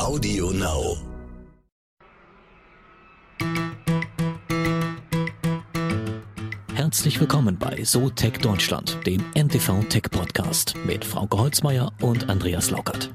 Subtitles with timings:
[0.00, 0.96] Audio Now.
[6.74, 12.70] Herzlich willkommen bei So Tech Deutschland, dem NTV Tech Podcast mit Frauke Holzmeier und Andreas
[12.70, 13.12] Laukert.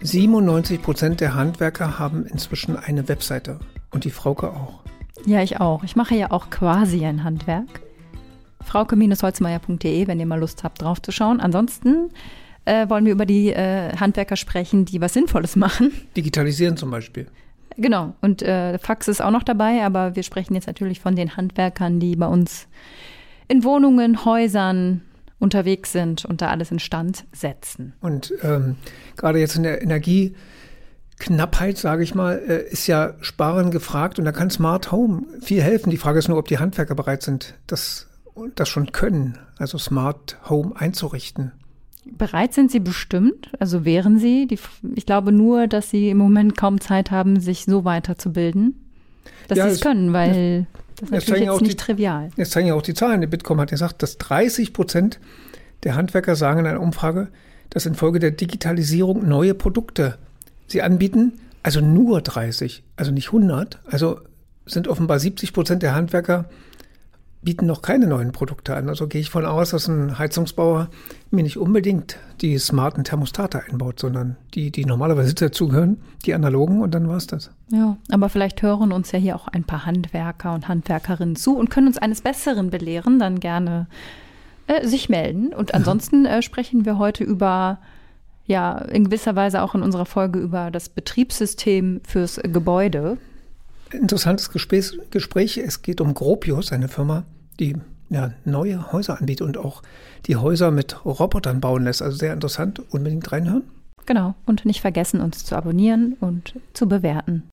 [0.00, 3.60] 97 Prozent der Handwerker haben inzwischen eine Webseite
[3.90, 4.80] und die Frauke auch.
[5.26, 5.84] Ja, ich auch.
[5.84, 7.82] Ich mache ja auch quasi ein Handwerk.
[8.64, 11.40] Frauke-holzmeier.de, wenn ihr mal Lust habt, drauf zu schauen.
[11.40, 12.10] Ansonsten
[12.64, 15.92] äh, wollen wir über die äh, Handwerker sprechen, die was Sinnvolles machen.
[16.16, 17.26] Digitalisieren zum Beispiel.
[17.76, 18.14] Genau.
[18.20, 21.98] Und äh, Fax ist auch noch dabei, aber wir sprechen jetzt natürlich von den Handwerkern,
[22.00, 22.68] die bei uns
[23.48, 25.02] in Wohnungen, Häusern
[25.38, 27.92] unterwegs sind und da alles instand setzen.
[28.00, 28.76] Und ähm,
[29.16, 34.32] gerade jetzt in der Energieknappheit, sage ich mal, äh, ist ja Sparen gefragt und da
[34.32, 35.90] kann Smart Home viel helfen.
[35.90, 38.08] Die Frage ist nur, ob die Handwerker bereit sind, das,
[38.56, 41.52] das schon können, also Smart Home einzurichten.
[42.04, 44.46] Bereit sind sie bestimmt, also wären sie.
[44.46, 44.58] Die,
[44.94, 48.74] ich glaube nur, dass sie im Moment kaum Zeit haben, sich so weiterzubilden,
[49.48, 52.30] dass ja, sie es können, weil das ist natürlich jetzt nicht die, trivial.
[52.36, 53.20] Jetzt zeigen ja auch die Zahlen.
[53.20, 55.18] Die Bitkom hat gesagt, dass 30 Prozent
[55.82, 57.28] der Handwerker sagen in einer Umfrage,
[57.70, 60.18] dass infolge der Digitalisierung neue Produkte
[60.66, 61.32] sie anbieten.
[61.62, 63.80] Also nur 30, also nicht 100.
[63.86, 64.20] Also
[64.66, 66.46] sind offenbar 70 Prozent der Handwerker
[67.44, 68.88] bieten noch keine neuen Produkte an.
[68.88, 70.88] Also gehe ich von aus, dass ein Heizungsbauer
[71.30, 76.94] mir nicht unbedingt die smarten Thermostate einbaut, sondern die, die normalerweise dazugehören, die analogen und
[76.94, 77.50] dann war es das.
[77.70, 81.70] Ja, aber vielleicht hören uns ja hier auch ein paar Handwerker und Handwerkerinnen zu und
[81.70, 83.86] können uns eines Besseren belehren, dann gerne
[84.66, 85.52] äh, sich melden.
[85.52, 87.78] Und ansonsten äh, sprechen wir heute über
[88.46, 93.16] ja, in gewisser Weise auch in unserer Folge über das Betriebssystem fürs Gebäude.
[93.90, 94.98] Interessantes Gespräch.
[95.10, 95.56] Gespräch.
[95.58, 97.24] Es geht um Gropius, eine Firma,
[97.60, 97.76] die
[98.10, 99.82] ja, neue Häuser anbietet und auch
[100.26, 102.02] die Häuser mit Robotern bauen lässt.
[102.02, 102.82] Also sehr interessant.
[102.90, 103.64] Unbedingt reinhören.
[104.06, 104.34] Genau.
[104.46, 107.44] Und nicht vergessen, uns zu abonnieren und zu bewerten.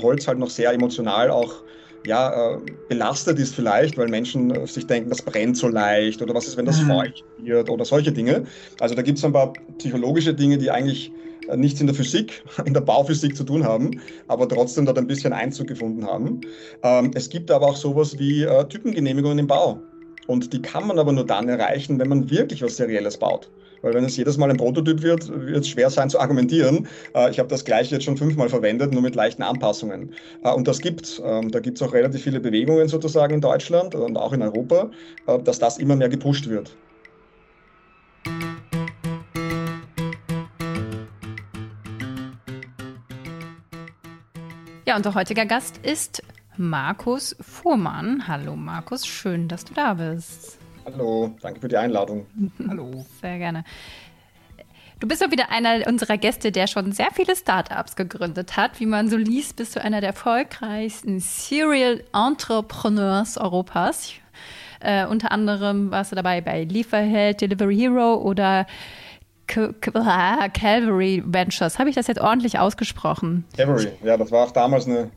[0.00, 1.62] Holz halt noch sehr emotional auch
[2.06, 6.34] ja, äh, belastet ist vielleicht, weil Menschen äh, sich denken, das brennt so leicht oder
[6.34, 6.88] was ist, wenn das mhm.
[6.88, 8.44] feucht wird oder solche Dinge.
[8.80, 11.12] Also da gibt es ein paar psychologische Dinge, die eigentlich
[11.56, 15.32] nichts in der Physik, in der Bauphysik zu tun haben, aber trotzdem dort ein bisschen
[15.32, 16.40] Einzug gefunden haben.
[16.82, 19.80] Ähm, es gibt aber auch sowas wie äh, Typengenehmigungen im Bau.
[20.28, 23.50] Und die kann man aber nur dann erreichen, wenn man wirklich was Serielles baut.
[23.82, 26.86] Weil wenn es jedes Mal ein Prototyp wird, wird es schwer sein zu argumentieren.
[27.14, 30.14] Äh, ich habe das gleiche jetzt schon fünfmal verwendet, nur mit leichten Anpassungen.
[30.42, 34.16] und das gibt ähm, Da gibt es auch relativ viele Bewegungen sozusagen in Deutschland und
[34.16, 34.90] auch in Europa,
[35.44, 36.76] dass das immer mehr gepusht wird.
[44.92, 46.22] Ja, unser heutiger Gast ist
[46.58, 48.28] Markus Fuhrmann.
[48.28, 50.58] Hallo Markus, schön, dass du da bist.
[50.84, 52.26] Hallo, danke für die Einladung.
[52.68, 53.06] Hallo.
[53.22, 53.64] Sehr gerne.
[55.00, 58.80] Du bist ja wieder einer unserer Gäste, der schon sehr viele Startups gegründet hat.
[58.80, 64.12] Wie man so liest, bist du einer der erfolgreichsten Serial Entrepreneurs Europas.
[64.80, 68.66] Äh, unter anderem warst du dabei bei Lieferheld, Delivery Hero oder
[69.46, 71.78] Calvary Ventures.
[71.78, 73.44] Habe ich das jetzt ordentlich ausgesprochen?
[73.56, 75.10] Calvary, ja, das war auch damals eine,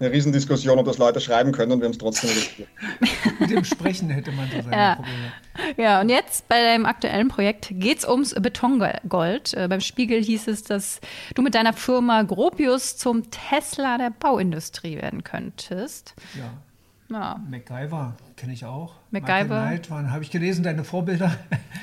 [0.00, 2.66] eine Riesendiskussion, ob das Leute schreiben können und wir haben es trotzdem richtig.
[3.40, 4.94] Mit dem Sprechen hätte man so seine ja.
[4.96, 5.32] Probleme.
[5.76, 9.54] Ja, und jetzt bei deinem aktuellen Projekt geht es ums Betongold.
[9.54, 11.00] Äh, beim Spiegel hieß es, dass
[11.34, 16.14] du mit deiner Firma Gropius zum Tesla der Bauindustrie werden könntest.
[16.36, 16.52] Ja.
[17.10, 17.40] Ja.
[17.48, 18.94] MacGyver kenne ich auch.
[19.10, 19.78] MacGyver.
[20.10, 21.32] Habe ich gelesen, deine Vorbilder.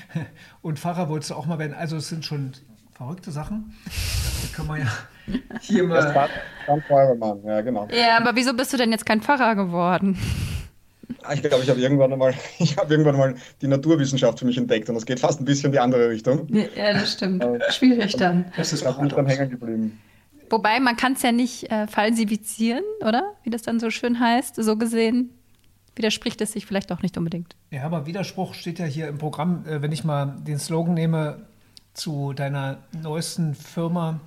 [0.61, 1.73] Und Pfarrer wolltest du auch mal werden.
[1.73, 2.53] Also es sind schon
[2.93, 3.73] verrückte Sachen.
[3.85, 4.87] Da kann man ja
[5.61, 6.29] hier mal.
[6.87, 7.87] Feuerwehrmann, ja genau.
[7.91, 10.17] Ja, aber wieso bist du denn jetzt kein Pfarrer geworden?
[11.33, 12.11] Ich glaube, ich habe irgendwann
[12.59, 15.67] ich habe irgendwann mal die Naturwissenschaft für mich entdeckt und das geht fast ein bisschen
[15.67, 16.47] in die andere Richtung.
[16.75, 17.45] Ja, das stimmt.
[17.69, 18.45] Schwierig dann.
[18.57, 19.99] Das ist auch dann hängen geblieben.
[20.53, 23.33] Wobei, man kann es ja nicht äh, falsifizieren, oder?
[23.41, 24.55] Wie das dann so schön heißt.
[24.57, 25.31] So gesehen
[25.95, 27.55] widerspricht es sich vielleicht auch nicht unbedingt.
[27.71, 29.65] Ja, aber Widerspruch steht ja hier im Programm.
[29.65, 31.47] Äh, wenn ich mal den Slogan nehme
[31.95, 34.19] zu deiner neuesten Firma,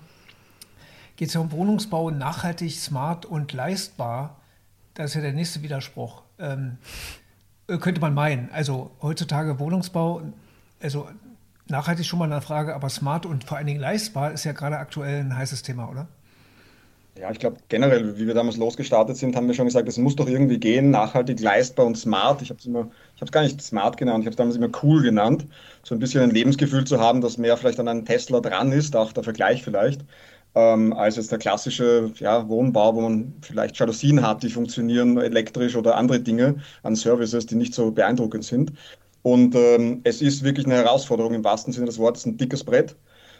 [1.14, 4.40] geht es ja um Wohnungsbau nachhaltig, smart und leistbar.
[4.94, 6.22] Das ist ja der nächste Widerspruch.
[6.40, 6.78] Ähm,
[7.68, 8.50] äh, könnte man meinen.
[8.50, 10.22] Also heutzutage Wohnungsbau,
[10.82, 11.08] also
[11.68, 14.78] nachhaltig schon mal eine Frage, aber smart und vor allen Dingen leistbar ist ja gerade
[14.78, 16.08] aktuell ein heißes Thema, oder?
[17.18, 20.16] Ja, ich glaube generell, wie wir damals losgestartet sind, haben wir schon gesagt, es muss
[20.16, 22.42] doch irgendwie gehen, nachhaltig, leistbar und smart.
[22.42, 22.90] Ich habe
[23.20, 25.46] es gar nicht smart genannt, ich habe es damals immer cool genannt,
[25.82, 28.94] so ein bisschen ein Lebensgefühl zu haben, das mehr vielleicht an einem Tesla dran ist,
[28.96, 30.04] auch der Vergleich vielleicht,
[30.54, 35.74] ähm, als jetzt der klassische ja, Wohnbau, wo man vielleicht Jalousien hat, die funktionieren elektrisch
[35.76, 38.72] oder andere Dinge an Services, die nicht so beeindruckend sind.
[39.22, 42.94] Und ähm, es ist wirklich eine Herausforderung im wahrsten Sinne des Wortes, ein dickes Brett,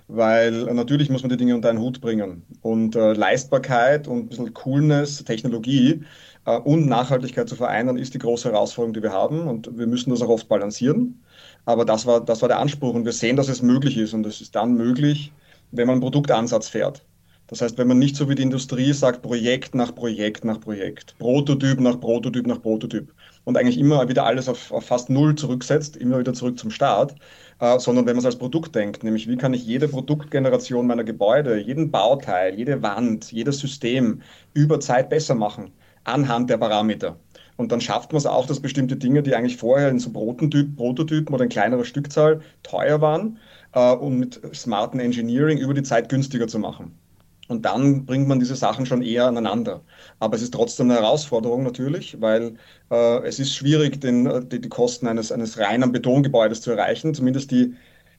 [0.09, 2.45] weil natürlich muss man die Dinge unter einen Hut bringen.
[2.63, 6.05] Und äh, Leistbarkeit und ein bisschen Coolness, Technologie
[6.45, 9.49] äh, und Nachhaltigkeit zu vereinen, ist die große Herausforderung, die wir haben.
[9.49, 11.23] Und wir müssen das auch oft balancieren.
[11.65, 12.95] Aber das war, das war der Anspruch.
[12.95, 14.15] Und wir sehen, dass es möglich ist.
[14.15, 15.33] Und es ist dann möglich,
[15.73, 17.05] wenn man einen Produktansatz fährt.
[17.49, 21.17] Das heißt, wenn man nicht so wie die Industrie sagt, Projekt nach Projekt nach Projekt,
[21.19, 23.13] Prototyp nach Prototyp nach Prototyp
[23.45, 27.15] und eigentlich immer wieder alles auf, auf fast Null zurücksetzt, immer wieder zurück zum Start,
[27.61, 31.05] äh, sondern wenn man es als Produkt denkt, nämlich wie kann ich jede Produktgeneration meiner
[31.05, 34.23] Gebäude, jeden Bauteil, jede Wand, jedes System
[34.55, 35.71] über Zeit besser machen,
[36.05, 37.17] anhand der Parameter.
[37.57, 40.77] Und dann schafft man es auch, dass bestimmte Dinge, die eigentlich vorher in so Prototyp,
[40.77, 43.39] Prototypen oder in kleinerer Stückzahl teuer waren,
[43.73, 46.99] äh, und mit smarten Engineering über die Zeit günstiger zu machen.
[47.49, 49.83] Und dann bringt man diese Sachen schon eher aneinander.
[50.19, 52.57] Aber es ist trotzdem eine Herausforderung natürlich, weil
[52.91, 57.15] äh, es ist schwierig, den, äh, die, die, Kosten eines, eines reinen Betongebäudes zu erreichen,
[57.15, 57.75] zumindest die,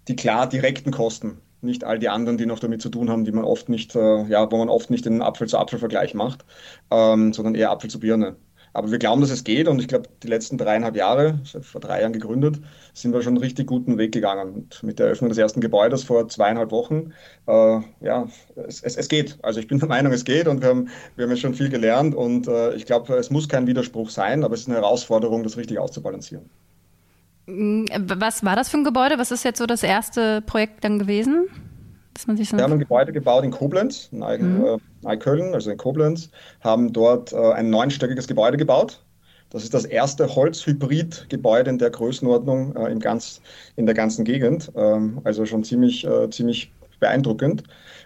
[0.08, 1.40] die klar direkten Kosten.
[1.62, 4.24] Nicht all die anderen, die noch damit zu tun haben, die man oft nicht, äh,
[4.26, 6.46] ja, wo man oft nicht den Apfel-zu-Apfel-Vergleich macht,
[6.92, 8.36] ähm, sondern eher Apfel zu Birne.
[8.78, 12.02] Aber wir glauben, dass es geht und ich glaube, die letzten dreieinhalb Jahre, vor drei
[12.02, 12.58] Jahren gegründet,
[12.94, 14.54] sind wir schon einen richtig guten Weg gegangen.
[14.54, 17.12] Und mit der Eröffnung des ersten Gebäudes vor zweieinhalb Wochen,
[17.48, 18.28] äh, ja,
[18.68, 19.40] es, es, es, geht.
[19.42, 21.70] Also ich bin der Meinung, es geht und wir haben, wir haben jetzt schon viel
[21.70, 25.42] gelernt und äh, ich glaube, es muss kein Widerspruch sein, aber es ist eine Herausforderung,
[25.42, 26.48] das richtig auszubalancieren.
[27.48, 29.18] Mm, was war das für ein Gebäude?
[29.18, 31.48] Was ist jetzt so das erste Projekt dann gewesen?
[32.18, 34.66] Dass man sich so wir haben ein Gebäude gebaut in Koblenz, in mhm.
[34.66, 36.32] äh, Neukölln, also in Koblenz,
[36.62, 39.04] haben dort äh, ein neunstöckiges Gebäude gebaut.
[39.52, 43.40] Das ist das erste Holzhybrid-Gebäude in der Größenordnung äh, im ganz,
[43.76, 44.72] in der ganzen Gegend.
[44.76, 47.62] Ähm, also schon ziemlich, äh, ziemlich beeindruckend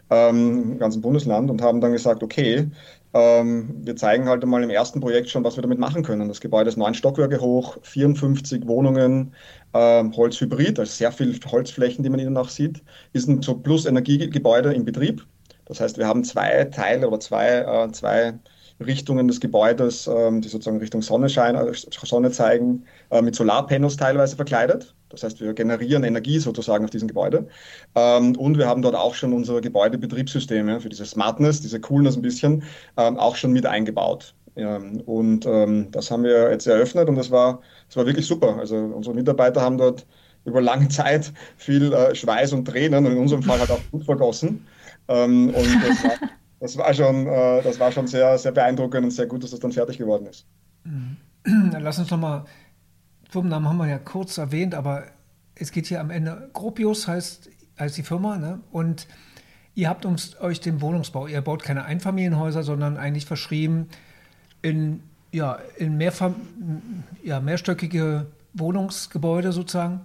[0.09, 2.69] ähm, im ganzen Bundesland und haben dann gesagt, okay,
[3.13, 6.27] ähm, wir zeigen halt einmal im ersten Projekt schon, was wir damit machen können.
[6.27, 9.33] Das Gebäude ist neun Stockwerke hoch, 54 Wohnungen,
[9.73, 14.73] ähm, Holzhybrid, also sehr viele Holzflächen, die man ihnen auch sieht, ist ein so Plus-Energiegebäude
[14.73, 15.25] im Betrieb.
[15.65, 18.33] Das heißt, wir haben zwei Teile oder zwei, äh, zwei
[18.79, 23.97] Richtungen des Gebäudes, ähm, die sozusagen Richtung Sonne, schein, äh, Sonne zeigen, äh, mit Solarpanels
[23.97, 24.95] teilweise verkleidet.
[25.11, 27.47] Das heißt, wir generieren Energie sozusagen auf diesem Gebäude.
[27.95, 32.21] Ähm, und wir haben dort auch schon unsere Gebäudebetriebssysteme für diese Smartness, diese Coolness ein
[32.21, 32.63] bisschen,
[32.97, 34.33] ähm, auch schon mit eingebaut.
[34.55, 35.45] Ähm, und
[35.91, 38.57] das haben wir jetzt eröffnet und das war, das war wirklich super.
[38.57, 40.05] Also unsere Mitarbeiter haben dort
[40.43, 44.03] über lange Zeit viel äh, Schweiß und Tränen und in unserem Fall halt auch Blut
[44.03, 44.65] vergossen.
[45.07, 46.29] Und das war,
[46.61, 49.59] das war schon, äh, das war schon sehr, sehr beeindruckend und sehr gut, dass das
[49.59, 50.45] dann fertig geworden ist.
[51.43, 52.45] Dann lass uns nochmal,
[53.31, 55.05] Firmennamen haben wir ja kurz erwähnt, aber
[55.55, 57.49] es geht hier am Ende, Gropius heißt,
[57.79, 58.59] heißt die Firma, ne?
[58.73, 59.07] und
[59.73, 63.87] ihr habt uns, euch den Wohnungsbau, ihr baut keine Einfamilienhäuser, sondern eigentlich verschrieben
[64.61, 65.01] in,
[65.31, 66.35] ja, in mehrfam
[67.23, 70.01] ja, mehrstöckige Wohnungsgebäude sozusagen.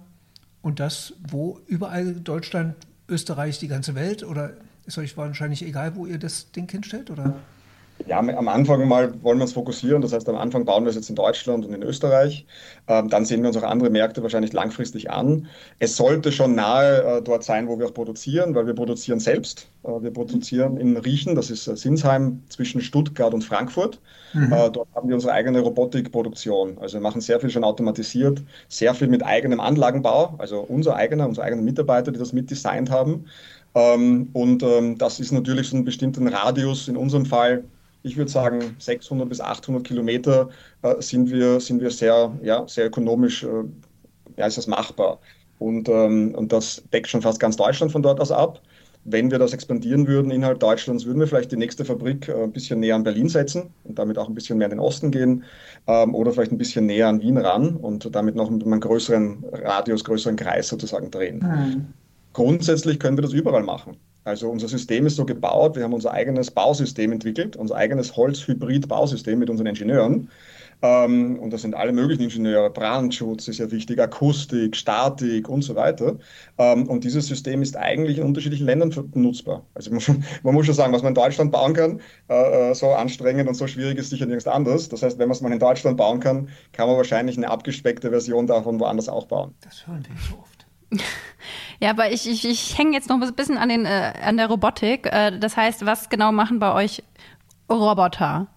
[0.61, 2.75] Und das wo überall Deutschland,
[3.09, 4.23] Österreich, die ganze Welt?
[4.23, 4.53] Oder
[4.85, 7.09] ist euch wahrscheinlich egal, wo ihr das Ding hinstellt?
[7.09, 7.35] Oder?
[8.05, 10.01] Ja, am Anfang mal wollen wir uns fokussieren.
[10.01, 12.45] Das heißt, am Anfang bauen wir es jetzt in Deutschland und in Österreich.
[12.87, 15.47] Ähm, dann sehen wir uns auch andere Märkte wahrscheinlich langfristig an.
[15.79, 19.67] Es sollte schon nahe äh, dort sein, wo wir auch produzieren, weil wir produzieren selbst.
[19.83, 23.99] Äh, wir produzieren in Riechen, das ist äh, Sinsheim zwischen Stuttgart und Frankfurt.
[24.33, 24.53] Mhm.
[24.73, 26.77] dort haben wir unsere eigene Robotikproduktion.
[26.79, 31.27] Also wir machen sehr viel schon automatisiert, sehr viel mit eigenem Anlagenbau, also unser eigener,
[31.27, 33.25] unsere eigenen Mitarbeiter, die das mitdesignt haben.
[33.73, 37.63] Ähm, und ähm, das ist natürlich so einen bestimmten Radius, in unserem Fall
[38.03, 40.49] ich würde sagen, 600 bis 800 Kilometer
[40.81, 43.63] äh, sind, wir, sind wir sehr, ja, sehr ökonomisch, äh,
[44.37, 45.19] ja, ist das machbar.
[45.59, 48.61] Und, ähm, und das deckt schon fast ganz Deutschland von dort aus ab.
[49.09, 52.51] Wenn wir das expandieren würden innerhalb Deutschlands, würden wir vielleicht die nächste Fabrik äh, ein
[52.51, 55.43] bisschen näher an Berlin setzen und damit auch ein bisschen mehr in den Osten gehen
[55.87, 59.45] ähm, oder vielleicht ein bisschen näher an Wien ran und damit noch mit einem größeren
[59.51, 61.39] Radius, größeren Kreis sozusagen drehen.
[61.39, 61.87] Mhm.
[62.33, 63.97] Grundsätzlich können wir das überall machen.
[64.27, 69.39] Also unser System ist so gebaut, wir haben unser eigenes Bausystem entwickelt, unser eigenes Holz-Hybrid-Bausystem
[69.39, 70.29] mit unseren Ingenieuren.
[70.81, 75.75] Ähm, und das sind alle möglichen Ingenieure, Brandschutz ist ja wichtig, Akustik, Statik und so
[75.75, 76.17] weiter.
[76.57, 79.65] Ähm, und dieses System ist eigentlich in unterschiedlichen Ländern nutzbar.
[79.73, 82.71] Also man muss, schon, man muss schon sagen, was man in Deutschland bauen kann, äh,
[82.71, 84.89] äh, so anstrengend und so schwierig ist sicher nirgends anders.
[84.89, 88.09] Das heißt, wenn man es mal in Deutschland bauen kann, kann man wahrscheinlich eine abgespeckte
[88.09, 89.55] Version davon woanders auch bauen.
[89.61, 90.67] Das hören wir so oft.
[91.79, 94.47] Ja, aber ich, ich, ich hänge jetzt noch ein bisschen an, den, äh, an der
[94.47, 95.07] Robotik.
[95.11, 97.03] Äh, das heißt, was genau machen bei euch
[97.69, 98.47] Roboter?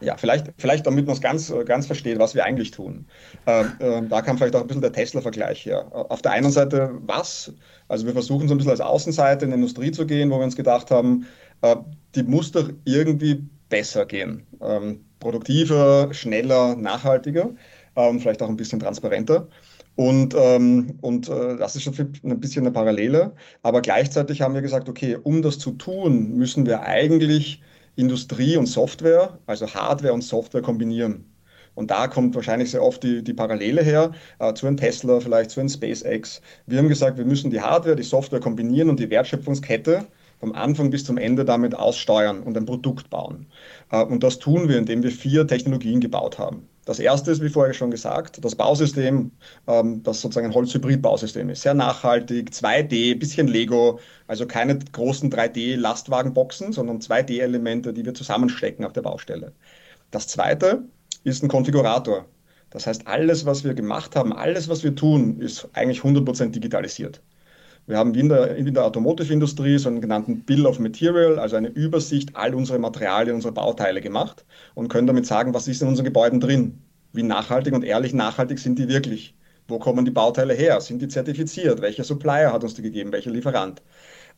[0.00, 3.06] Ja, vielleicht, vielleicht damit man es ganz, ganz versteht, was wir eigentlich tun.
[3.46, 5.86] Äh, äh, da kam vielleicht auch ein bisschen der Tesla-Vergleich her.
[5.92, 7.52] Auf der einen Seite, was?
[7.88, 10.44] Also wir versuchen so ein bisschen als Außenseite in die Industrie zu gehen, wo wir
[10.44, 11.26] uns gedacht haben,
[11.60, 11.76] äh,
[12.16, 14.46] die muss doch irgendwie besser gehen.
[14.60, 17.50] Ähm, produktiver, schneller, nachhaltiger,
[17.94, 19.48] ähm, vielleicht auch ein bisschen transparenter.
[19.96, 21.94] Und, ähm, und äh, das ist schon
[22.24, 23.34] ein bisschen eine Parallele.
[23.62, 27.62] Aber gleichzeitig haben wir gesagt, okay, um das zu tun, müssen wir eigentlich
[27.96, 31.26] Industrie und Software, also Hardware und Software kombinieren.
[31.74, 35.50] Und da kommt wahrscheinlich sehr oft die, die Parallele her äh, zu einem Tesla, vielleicht
[35.50, 36.40] zu einem SpaceX.
[36.66, 40.06] Wir haben gesagt, wir müssen die Hardware, die Software kombinieren und die Wertschöpfungskette
[40.40, 43.46] vom Anfang bis zum Ende damit aussteuern und ein Produkt bauen.
[43.90, 46.68] Äh, und das tun wir, indem wir vier Technologien gebaut haben.
[46.84, 49.30] Das erste ist, wie vorher schon gesagt, das Bausystem,
[49.68, 51.62] ähm, das sozusagen ein Holzhybrid-Bausystem ist.
[51.62, 58.92] Sehr nachhaltig, 2D, bisschen Lego, also keine großen 3D-Lastwagenboxen, sondern 2D-Elemente, die wir zusammenstecken auf
[58.92, 59.52] der Baustelle.
[60.10, 60.84] Das zweite
[61.24, 62.26] ist ein Konfigurator.
[62.70, 67.22] Das heißt, alles, was wir gemacht haben, alles, was wir tun, ist eigentlich 100% digitalisiert.
[67.86, 71.68] Wir haben in der, in der Automotive-Industrie so einen genannten Bill of Material, also eine
[71.68, 76.04] Übersicht all unserer Materialien, unserer Bauteile gemacht und können damit sagen, was ist in unseren
[76.04, 76.78] Gebäuden drin?
[77.12, 79.34] Wie nachhaltig und ehrlich nachhaltig sind die wirklich?
[79.66, 80.80] Wo kommen die Bauteile her?
[80.80, 81.80] Sind die zertifiziert?
[81.82, 83.12] Welcher Supplier hat uns die gegeben?
[83.12, 83.82] Welcher Lieferant?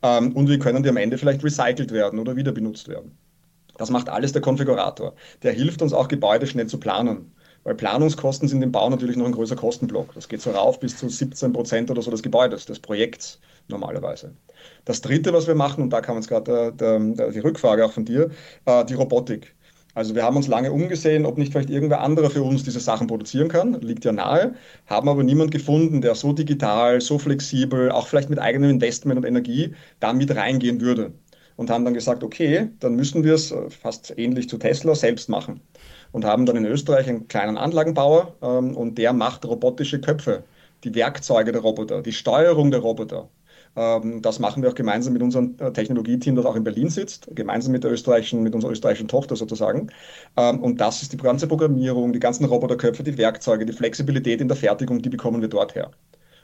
[0.02, 3.16] Ähm, und wie können die am Ende vielleicht recycelt werden oder wieder benutzt werden?
[3.76, 5.14] Das macht alles der Konfigurator.
[5.42, 7.32] Der hilft uns auch, Gebäude schnell zu planen.
[7.64, 10.12] Weil Planungskosten sind im Bau natürlich noch ein größer Kostenblock.
[10.14, 14.34] Das geht so rauf bis zu 17 Prozent oder so des Gebäudes, des Projekts normalerweise.
[14.84, 18.30] Das Dritte, was wir machen, und da kam jetzt gerade die Rückfrage auch von dir,
[18.66, 19.54] äh, die Robotik.
[19.94, 23.06] Also wir haben uns lange umgesehen, ob nicht vielleicht irgendwer anderer für uns diese Sachen
[23.06, 23.80] produzieren kann.
[23.80, 24.54] Liegt ja nahe,
[24.86, 29.24] haben aber niemand gefunden, der so digital, so flexibel, auch vielleicht mit eigenem Investment und
[29.24, 31.12] Energie da mit reingehen würde.
[31.56, 35.28] Und haben dann gesagt, okay, dann müssen wir es äh, fast ähnlich zu Tesla selbst
[35.28, 35.60] machen
[36.14, 40.44] und haben dann in Österreich einen kleinen Anlagenbauer ähm, und der macht robotische Köpfe,
[40.84, 43.28] die Werkzeuge der Roboter, die Steuerung der Roboter.
[43.74, 47.28] Ähm, das machen wir auch gemeinsam mit unserem äh, Technologieteam, das auch in Berlin sitzt,
[47.34, 49.90] gemeinsam mit der österreichischen, mit unserer österreichischen Tochter sozusagen.
[50.36, 54.46] Ähm, und das ist die ganze Programmierung, die ganzen Roboterköpfe, die Werkzeuge, die Flexibilität in
[54.46, 55.90] der Fertigung, die bekommen wir dort her.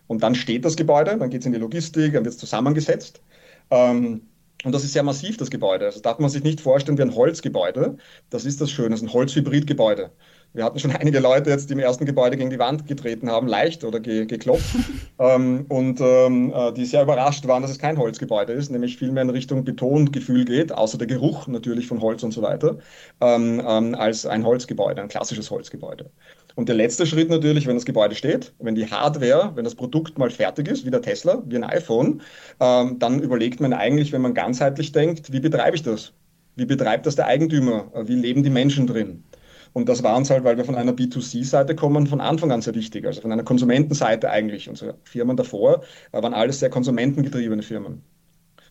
[0.09, 3.23] Und dann steht das Gebäude, dann geht es in die Logistik, dann wird es zusammengesetzt.
[3.71, 4.23] Ähm,
[4.65, 5.87] und das ist sehr massiv, das Gebäude.
[5.87, 7.97] Das darf man sich nicht vorstellen wie ein Holzgebäude.
[8.29, 10.11] Das ist das Schöne, das ist ein Holzhybridgebäude.
[10.53, 13.47] Wir hatten schon einige Leute jetzt, die im ersten Gebäude gegen die Wand getreten haben,
[13.47, 14.77] leicht oder ge geklopft.
[15.19, 19.13] ähm, und ähm, äh, die sehr überrascht waren, dass es kein Holzgebäude ist, nämlich viel
[19.13, 22.79] mehr in Richtung Betongefühl geht, außer der Geruch natürlich von Holz und so weiter,
[23.21, 26.11] ähm, ähm als ein Holzgebäude, ein klassisches Holzgebäude.
[26.55, 30.19] Und der letzte Schritt natürlich, wenn das Gebäude steht, wenn die Hardware, wenn das Produkt
[30.19, 32.23] mal fertig ist, wie der Tesla, wie ein iPhone,
[32.61, 36.13] ähm, dann überlegt man eigentlich, wenn man ganzheitlich denkt, wie betreibe ich das?
[36.57, 37.91] Wie betreibt das der Eigentümer?
[38.05, 39.25] Wie leben die Menschen drin?
[39.73, 42.75] Und das war uns halt, weil wir von einer B2C-Seite kommen, von Anfang an sehr
[42.75, 44.69] wichtig, also von einer Konsumentenseite eigentlich.
[44.69, 48.03] Unsere Firmen davor waren alles sehr konsumentengetriebene Firmen.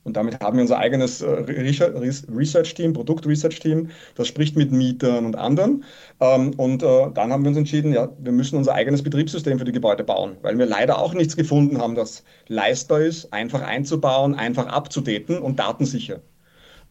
[0.03, 5.83] Und damit haben wir unser eigenes äh, Research-Team, Produkt-Research-Team, das spricht mit Mietern und anderen.
[6.19, 9.65] Ähm, und äh, dann haben wir uns entschieden, ja, wir müssen unser eigenes Betriebssystem für
[9.65, 14.35] die Gebäude bauen, weil wir leider auch nichts gefunden haben, das leistbar ist, einfach einzubauen,
[14.35, 16.21] einfach abzudaten und datensicher.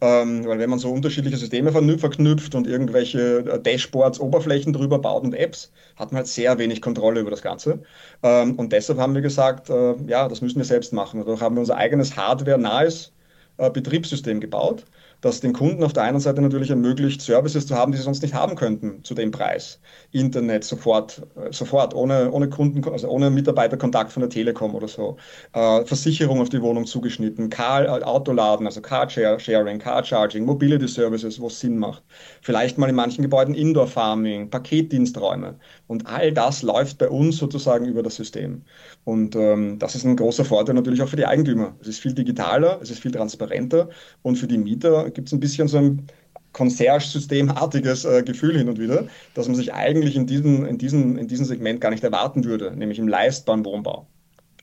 [0.00, 5.24] Ähm, weil wenn man so unterschiedliche Systeme verknüpft und irgendwelche äh, Dashboards, Oberflächen drüber baut
[5.24, 7.80] und Apps, hat man halt sehr wenig Kontrolle über das Ganze.
[8.22, 11.20] Ähm, und deshalb haben wir gesagt, äh, ja, das müssen wir selbst machen.
[11.20, 13.12] Dadurch haben wir unser eigenes Hardware-nahes
[13.58, 14.84] äh, Betriebssystem gebaut
[15.20, 18.22] das den Kunden auf der einen Seite natürlich ermöglicht, Services zu haben, die sie sonst
[18.22, 19.80] nicht haben könnten zu dem Preis.
[20.12, 25.16] Internet sofort, äh, sofort, ohne, ohne Kunden, also ohne Mitarbeiterkontakt von der Telekom oder so.
[25.52, 30.86] Äh, Versicherung auf die Wohnung zugeschnitten, Car, äh, Autoladen, also Car Sharing, Car Charging, Mobility
[30.88, 32.02] Services, wo es Sinn macht.
[32.42, 35.58] Vielleicht mal in manchen Gebäuden Indoor Farming, Paketdiensträume.
[35.88, 38.62] Und all das läuft bei uns sozusagen über das System.
[39.04, 41.74] Und ähm, das ist ein großer Vorteil natürlich auch für die Eigentümer.
[41.80, 43.88] Es ist viel digitaler, es ist viel transparenter
[44.22, 46.06] und für die Mieter gibt es ein bisschen so ein
[46.52, 51.26] Concierge-Systemartiges äh, Gefühl hin und wieder, dass man sich eigentlich in diesem, in, diesem, in
[51.26, 54.06] diesem Segment gar nicht erwarten würde, nämlich im leistbaren Wohnbau.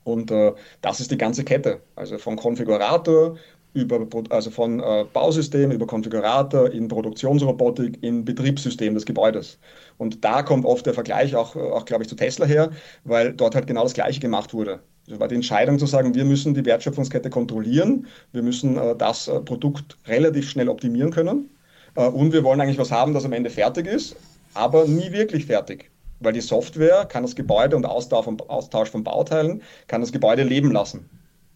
[0.04, 3.38] Und äh, das ist die ganze Kette, also von Konfigurator
[3.76, 9.60] über, also von äh, Bausystem über Konfigurator in Produktionsrobotik in Betriebssystem des Gebäudes.
[9.98, 12.72] Und da kommt oft der Vergleich auch, auch glaube ich, zu Tesla her,
[13.04, 14.80] weil dort halt genau das Gleiche gemacht wurde.
[15.08, 19.28] Das war die Entscheidung zu sagen, wir müssen die Wertschöpfungskette kontrollieren, wir müssen äh, das
[19.28, 21.50] äh, Produkt relativ schnell optimieren können
[21.96, 24.16] äh, und wir wollen eigentlich was haben, das am Ende fertig ist,
[24.54, 25.92] aber nie wirklich fertig.
[26.22, 31.10] Weil die Software kann das Gebäude und Austausch von Bauteilen, kann das Gebäude leben lassen.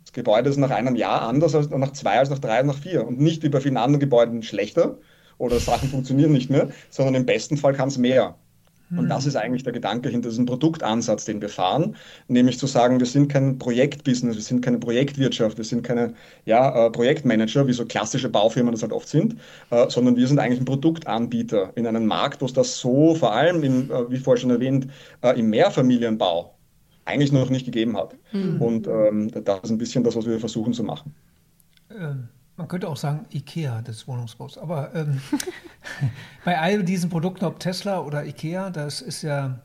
[0.10, 2.80] Das Gebäude ist nach einem Jahr anders als nach zwei, als nach drei, als nach
[2.80, 3.06] vier.
[3.06, 4.98] Und nicht wie bei vielen anderen Gebäuden schlechter
[5.38, 8.34] oder Sachen funktionieren nicht mehr, sondern im besten Fall kann es mehr.
[8.98, 9.30] Und das hm.
[9.30, 11.96] ist eigentlich der Gedanke hinter diesem Produktansatz, den wir fahren,
[12.28, 16.88] nämlich zu sagen, wir sind kein Projektbusiness, wir sind keine Projektwirtschaft, wir sind keine ja,
[16.88, 19.36] äh, Projektmanager, wie so klassische Baufirmen das halt oft sind,
[19.70, 23.32] äh, sondern wir sind eigentlich ein Produktanbieter in einem Markt, wo es das so vor
[23.32, 24.88] allem, im, äh, wie vorher schon erwähnt,
[25.22, 26.56] äh, im Mehrfamilienbau
[27.10, 28.16] eigentlich noch nicht gegeben hat.
[28.32, 28.62] Mhm.
[28.62, 31.14] Und ähm, das ist ein bisschen das, was wir versuchen zu machen.
[31.92, 34.58] Ähm, man könnte auch sagen IKEA des Wohnungsbaus.
[34.58, 35.22] Aber ähm,
[36.46, 39.60] bei all diesen Produkten, ob Tesla oder IKEA, das ist ja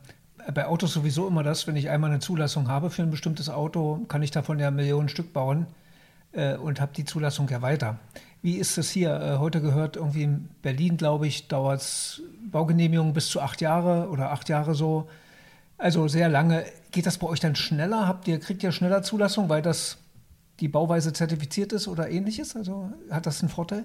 [0.53, 4.01] bei Autos sowieso immer das, wenn ich einmal eine Zulassung habe für ein bestimmtes Auto,
[4.07, 5.67] kann ich davon ja Millionen Stück bauen
[6.33, 7.99] äh, und habe die Zulassung ja weiter.
[8.41, 9.19] Wie ist das hier?
[9.19, 12.21] Äh, heute gehört irgendwie in Berlin, glaube ich, dauert es
[12.51, 15.09] Baugenehmigung bis zu acht Jahre oder acht Jahre so.
[15.77, 16.65] Also sehr lange.
[16.91, 18.07] Geht das bei euch dann schneller?
[18.07, 19.97] Habt ihr, kriegt ihr schneller Zulassung, weil das
[20.59, 22.55] die Bauweise zertifiziert ist oder ähnliches?
[22.55, 23.83] Also hat das einen Vorteil?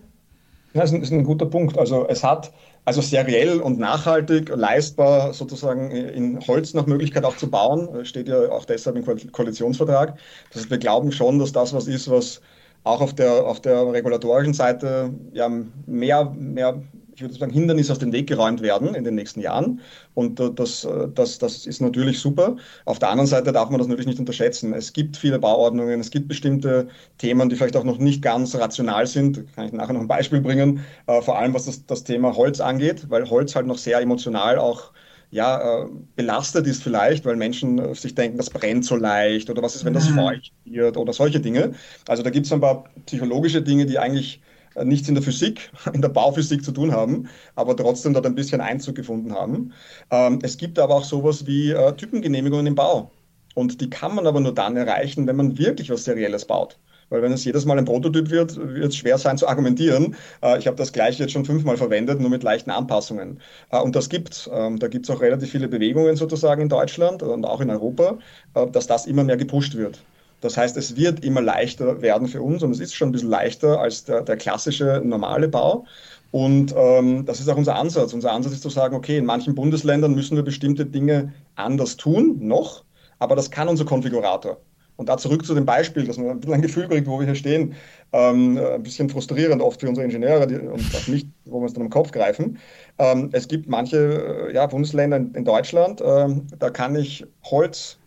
[0.72, 1.76] Das ist ein guter Punkt.
[1.76, 2.52] Also es hat
[2.84, 8.04] also seriell und nachhaltig leistbar sozusagen in Holz nach Möglichkeit auch zu bauen.
[8.04, 10.16] Steht ja auch deshalb im Koalitionsvertrag.
[10.52, 12.40] Das heißt, wir glauben schon, dass das was ist, was
[12.84, 15.50] auch auf der, auf der regulatorischen Seite ja
[15.86, 16.80] mehr, mehr
[17.20, 19.80] ich würde sagen, Hindernisse aus dem Weg geräumt werden in den nächsten Jahren.
[20.14, 22.56] Und äh, das, äh, das, das ist natürlich super.
[22.86, 24.72] Auf der anderen Seite darf man das natürlich nicht unterschätzen.
[24.72, 29.06] Es gibt viele Bauordnungen, es gibt bestimmte Themen, die vielleicht auch noch nicht ganz rational
[29.06, 29.44] sind.
[29.54, 30.80] Kann ich nachher noch ein Beispiel bringen.
[31.06, 34.58] Äh, vor allem was das, das Thema Holz angeht, weil Holz halt noch sehr emotional
[34.58, 34.92] auch
[35.32, 35.86] ja,
[36.16, 39.92] belastet ist vielleicht, weil Menschen sich denken, das brennt so leicht oder was ist, wenn
[39.92, 40.16] das mhm.
[40.16, 41.74] feucht wird oder solche Dinge.
[42.08, 44.40] Also da gibt es ein paar psychologische Dinge, die eigentlich
[44.84, 48.60] nichts in der Physik, in der Bauphysik zu tun haben, aber trotzdem dort ein bisschen
[48.60, 49.72] Einzug gefunden haben.
[50.10, 53.10] Ähm, es gibt aber auch sowas wie äh, Typengenehmigungen im Bau.
[53.54, 56.78] Und die kann man aber nur dann erreichen, wenn man wirklich was Serielles baut.
[57.10, 60.14] Weil wenn es jedes Mal ein Prototyp wird, wird es schwer sein zu argumentieren.
[60.42, 63.40] Äh, ich habe das gleiche jetzt schon fünfmal verwendet, nur mit leichten Anpassungen.
[63.70, 67.22] Äh, und das gibt ähm, Da gibt es auch relativ viele Bewegungen sozusagen in Deutschland
[67.22, 68.18] und auch in Europa,
[68.54, 70.06] äh, dass das immer mehr gepusht wird.
[70.40, 73.28] Das heißt, es wird immer leichter werden für uns und es ist schon ein bisschen
[73.28, 75.84] leichter als der, der klassische normale Bau.
[76.32, 78.12] Und ähm, das ist auch unser Ansatz.
[78.12, 82.38] Unser Ansatz ist zu sagen, okay, in manchen Bundesländern müssen wir bestimmte Dinge anders tun,
[82.40, 82.84] noch,
[83.18, 84.58] aber das kann unser Konfigurator.
[84.96, 87.24] Und da zurück zu dem Beispiel, dass man ein bisschen ein Gefühl kriegt, wo wir
[87.24, 87.74] hier stehen.
[88.12, 91.72] Ähm, ein bisschen frustrierend oft für unsere Ingenieure die, und auch nicht, wo wir uns
[91.72, 92.58] dann im Kopf greifen.
[92.98, 97.99] Ähm, es gibt manche äh, ja, Bundesländer in, in Deutschland, ähm, da kann ich Holz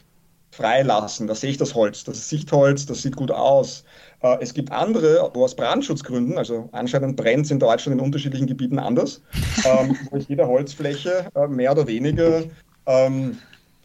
[0.54, 1.28] freilassen.
[1.28, 2.04] Da sehe ich das Holz.
[2.04, 3.84] Das ist Sichtholz, das sieht gut aus.
[4.22, 8.48] Äh, es gibt andere, wo aus Brandschutzgründen, also anscheinend brennt es in Deutschland in unterschiedlichen
[8.48, 9.22] Gebieten anders,
[9.66, 12.44] ähm, wo ich jede Holzfläche äh, mehr oder weniger
[12.86, 13.38] ähm,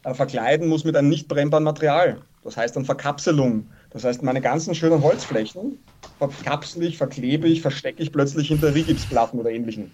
[0.05, 2.19] äh, verkleiden muss mit einem nicht brennbaren Material.
[2.45, 3.67] Das heißt dann Verkapselung.
[3.91, 5.79] Das heißt, meine ganzen schönen Holzflächen
[6.19, 9.91] verkapsel ich, verklebe ich, verstecke ich plötzlich hinter Rigipsplatten oder ähnlichen.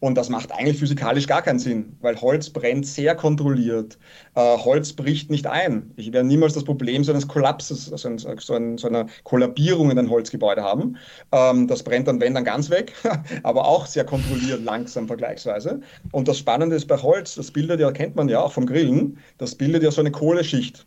[0.00, 3.98] Und das macht eigentlich physikalisch gar keinen Sinn, weil Holz brennt sehr kontrolliert.
[4.34, 5.92] Äh, Holz bricht nicht ein.
[5.96, 9.98] Ich werde niemals das Problem so eines Kollapses, also so, ein, so einer Kollabierung in
[9.98, 10.96] ein Holzgebäude haben.
[11.32, 12.94] Ähm, das brennt dann, wenn, dann ganz weg,
[13.42, 15.80] aber auch sehr kontrolliert, langsam vergleichsweise.
[16.12, 19.18] Und das Spannende ist bei Holz, das bildet ja, kennt man ja auch vom Grillen,
[19.36, 20.86] das bildet ja so eine Kohleschicht.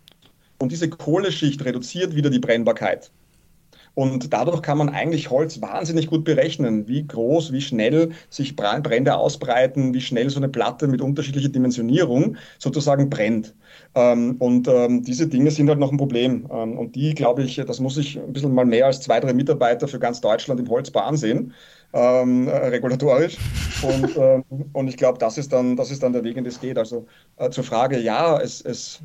[0.57, 3.11] Und diese Kohleschicht reduziert wieder die Brennbarkeit.
[3.95, 9.15] Und dadurch kann man eigentlich Holz wahnsinnig gut berechnen, wie groß, wie schnell sich Brände
[9.15, 13.53] ausbreiten, wie schnell so eine Platte mit unterschiedlicher Dimensionierung sozusagen brennt.
[13.95, 16.47] Ähm, und ähm, diese Dinge sind halt noch ein Problem.
[16.51, 19.33] Ähm, und die, glaube ich, das muss ich ein bisschen mal mehr als zwei, drei
[19.33, 21.53] Mitarbeiter für ganz Deutschland im Holzbau ansehen.
[21.93, 23.37] Ähm, äh, regulatorisch.
[23.83, 26.59] Und, ähm, und ich glaube, das, ist dann, das ist dann der Weg, in das
[26.59, 26.79] geht.
[26.79, 27.05] Also
[27.37, 28.99] äh, zur Frage, ja, es, es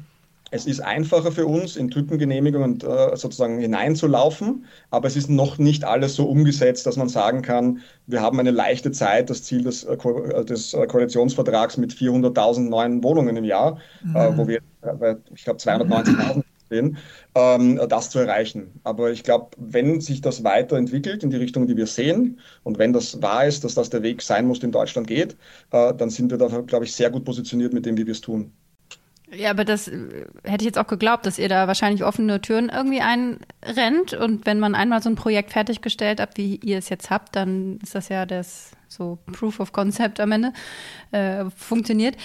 [0.51, 5.85] es ist einfacher für uns, in Typengenehmigungen äh, sozusagen hineinzulaufen, aber es ist noch nicht
[5.85, 9.85] alles so umgesetzt, dass man sagen kann, wir haben eine leichte Zeit, das Ziel des,
[9.85, 14.17] äh, Ko des äh, Koalitionsvertrags mit 400.000 neuen Wohnungen im Jahr, mhm.
[14.17, 16.99] äh, wo wir, äh, ich glaube, 290.000 stehen,
[17.35, 18.81] ähm, das zu erreichen.
[18.85, 22.93] Aber ich glaube, wenn sich das weiterentwickelt in die Richtung, die wir sehen, und wenn
[22.93, 25.37] das wahr ist, dass das der Weg sein muss, den Deutschland geht,
[25.73, 28.21] äh, dann sind wir da, glaube ich, sehr gut positioniert mit dem, wie wir es
[28.21, 28.53] tun.
[29.31, 32.71] Ja, aber das äh, hätte ich jetzt auch geglaubt, dass ihr da wahrscheinlich offene Türen
[32.71, 34.15] irgendwie einrennt.
[34.15, 37.79] Und wenn man einmal so ein Projekt fertiggestellt habt, wie ihr es jetzt habt, dann
[37.83, 40.53] ist das ja das so Proof of Concept am Ende
[41.11, 42.17] äh, funktioniert.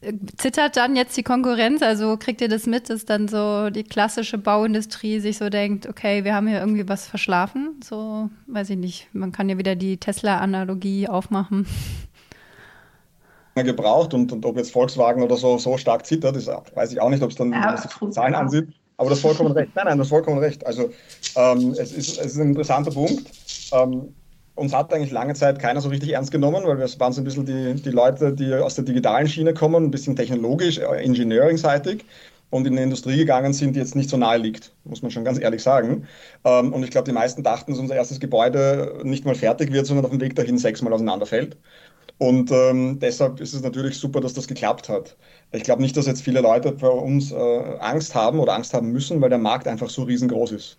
[0.00, 1.82] Äh, zittert dann jetzt die Konkurrenz?
[1.82, 6.22] Also kriegt ihr das mit, dass dann so die klassische Bauindustrie sich so denkt, okay,
[6.22, 7.80] wir haben hier irgendwie was verschlafen?
[7.82, 9.08] So, weiß ich nicht.
[9.12, 11.66] Man kann ja wieder die Tesla-Analogie aufmachen
[13.64, 17.10] gebraucht und, und ob jetzt Volkswagen oder so so stark zittert, ist, weiß ich auch
[17.10, 17.76] nicht, ob es dann ja,
[18.10, 18.68] Zahlen ansieht.
[18.96, 19.70] Aber das ist vollkommen recht.
[19.74, 20.66] Nein, nein, das ist vollkommen recht.
[20.66, 20.90] Also
[21.36, 23.30] ähm, es, ist, es ist ein interessanter Punkt.
[23.72, 24.12] Ähm,
[24.56, 27.24] uns hat eigentlich lange Zeit keiner so richtig ernst genommen, weil wir waren so ein
[27.24, 32.04] bisschen die, die Leute, die aus der digitalen Schiene kommen, ein bisschen technologisch, äh, engineering-seitig.
[32.50, 35.24] Und in eine Industrie gegangen sind, die jetzt nicht so nahe liegt, muss man schon
[35.24, 36.06] ganz ehrlich sagen.
[36.44, 39.86] Ähm, und ich glaube, die meisten dachten, dass unser erstes Gebäude nicht mal fertig wird,
[39.86, 41.56] sondern auf dem Weg dahin sechsmal auseinanderfällt.
[42.18, 45.16] Und ähm, deshalb ist es natürlich super, dass das geklappt hat.
[45.52, 47.36] Ich glaube nicht, dass jetzt viele Leute bei uns äh,
[47.80, 50.78] Angst haben oder Angst haben müssen, weil der Markt einfach so riesengroß ist.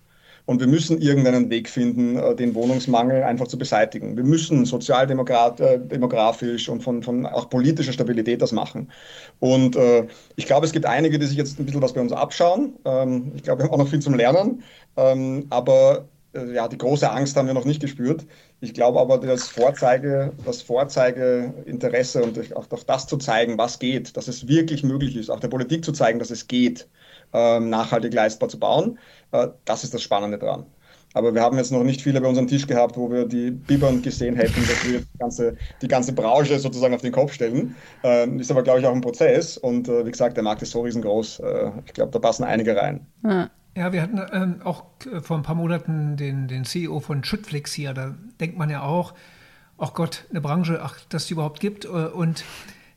[0.49, 4.17] Und wir müssen irgendeinen Weg finden, äh, den Wohnungsmangel einfach zu beseitigen.
[4.17, 8.89] Wir müssen sozialdemografisch äh, und von, von auch politischer Stabilität das machen.
[9.37, 10.07] Und äh,
[10.37, 12.73] ich glaube, es gibt einige, die sich jetzt ein bisschen was bei uns abschauen.
[12.83, 14.63] Ähm, ich glaube, wir haben auch noch viel zum Lernen.
[14.97, 18.25] Ähm, aber äh, ja, die große Angst haben wir noch nicht gespürt.
[18.59, 24.17] Ich glaube aber, das Vorzeige, das Vorzeigeinteresse und auch, auch das zu zeigen, was geht,
[24.17, 26.87] dass es wirklich möglich ist, auch der Politik zu zeigen, dass es geht,
[27.33, 28.97] nachhaltig leistbar zu bauen.
[29.31, 30.65] Äh, das ist das Spannende dran.
[31.13, 34.01] Aber wir haben jetzt noch nicht viele bei unserem Tisch gehabt, wo wir die Bibern
[34.01, 37.75] gesehen hätten, dass wir die ganze, die ganze Branche sozusagen auf den Kopf stellen.
[38.03, 39.57] Ähm, ist aber, glaube ich, auch ein Prozess.
[39.57, 41.39] Und äh, wie gesagt, der Markt ist so riesengroß.
[41.39, 43.07] Äh, ich glaube, da passen einige rein.
[43.75, 44.83] Ja, wir hatten ähm, auch
[45.21, 47.93] vor ein paar Monaten den, den CEO von Schüttflix hier.
[47.93, 49.15] Da denkt man ja auch,
[49.79, 51.85] ach Gott, eine Branche, ach, dass die überhaupt gibt.
[51.85, 52.43] Und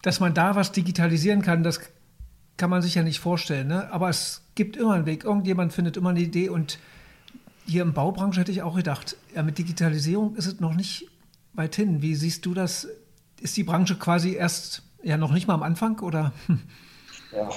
[0.03, 1.81] dass man da was digitalisieren kann, das
[2.57, 3.69] kann man sich ja nicht vorstellen.
[3.69, 3.91] Ne?
[3.93, 5.25] Aber es gibt immer einen Weg.
[5.25, 6.49] Irgendjemand findet immer eine Idee.
[6.49, 6.79] Und
[7.67, 11.09] hier im Baubranche hätte ich auch gedacht, ja, mit Digitalisierung ist es noch nicht
[11.55, 12.03] weit hin.
[12.03, 12.89] Wie siehst du das?
[13.41, 16.33] Ist die Branche quasi erst ja noch nicht mal am Anfang oder?
[17.35, 17.49] Ja,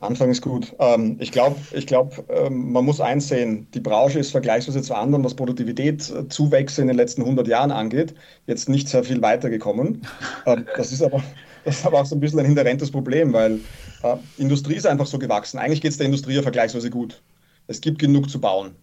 [0.00, 0.74] Anfang ist gut.
[0.78, 5.22] Ähm, ich glaube, ich glaub, ähm, man muss einsehen, die Branche ist vergleichsweise zu anderen,
[5.24, 8.14] was Produktivitätszuwächse in den letzten 100 Jahren angeht,
[8.46, 10.02] jetzt nicht sehr viel weitergekommen.
[10.46, 11.22] Ähm, das ist aber
[11.64, 13.60] das ist aber auch so ein bisschen ein inhärentes Problem, weil
[14.02, 15.58] äh, Industrie ist einfach so gewachsen.
[15.58, 17.22] Eigentlich geht es der Industrie ja vergleichsweise gut.
[17.66, 18.74] Es gibt genug zu bauen.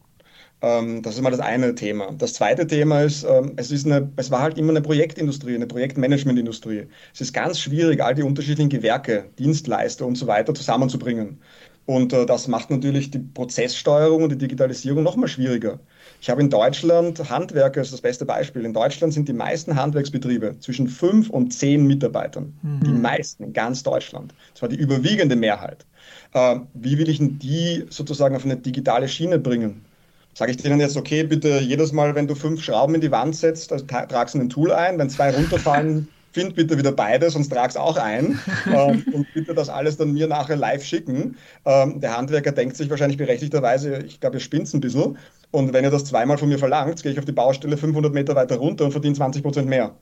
[0.62, 2.14] Ähm, das ist mal das eine Thema.
[2.18, 5.68] Das zweite Thema ist, ähm, es, ist eine, es war halt immer eine Projektindustrie, eine
[5.68, 6.88] Projektmanagementindustrie.
[7.14, 11.40] Es ist ganz schwierig, all die unterschiedlichen Gewerke, Dienstleister und so weiter zusammenzubringen.
[11.86, 15.80] Und äh, das macht natürlich die Prozesssteuerung und die Digitalisierung noch mal schwieriger.
[16.20, 20.56] Ich habe in Deutschland, Handwerker ist das beste Beispiel, in Deutschland sind die meisten Handwerksbetriebe
[20.60, 22.54] zwischen fünf und zehn Mitarbeitern.
[22.64, 22.84] Mhm.
[22.84, 24.34] Die meisten in ganz Deutschland.
[24.54, 25.86] Das war die überwiegende Mehrheit.
[26.34, 29.86] Äh, wie will ich denn die sozusagen auf eine digitale Schiene bringen?
[30.34, 33.36] Sage ich denen jetzt, okay, bitte jedes Mal, wenn du fünf Schrauben in die Wand
[33.36, 37.50] setzt, also tragst du ein Tool ein, wenn zwei runterfallen, find bitte wieder beide, sonst
[37.50, 41.38] trag's auch ein ähm, und bitte das alles dann mir nachher live schicken.
[41.66, 45.18] Ähm, der Handwerker denkt sich wahrscheinlich berechtigterweise, ich glaube, ihr spinnt ein bisschen
[45.52, 48.36] und wenn ihr das zweimal von mir verlangt, gehe ich auf die Baustelle 500 Meter
[48.36, 49.96] weiter runter und verdiene 20 Prozent mehr.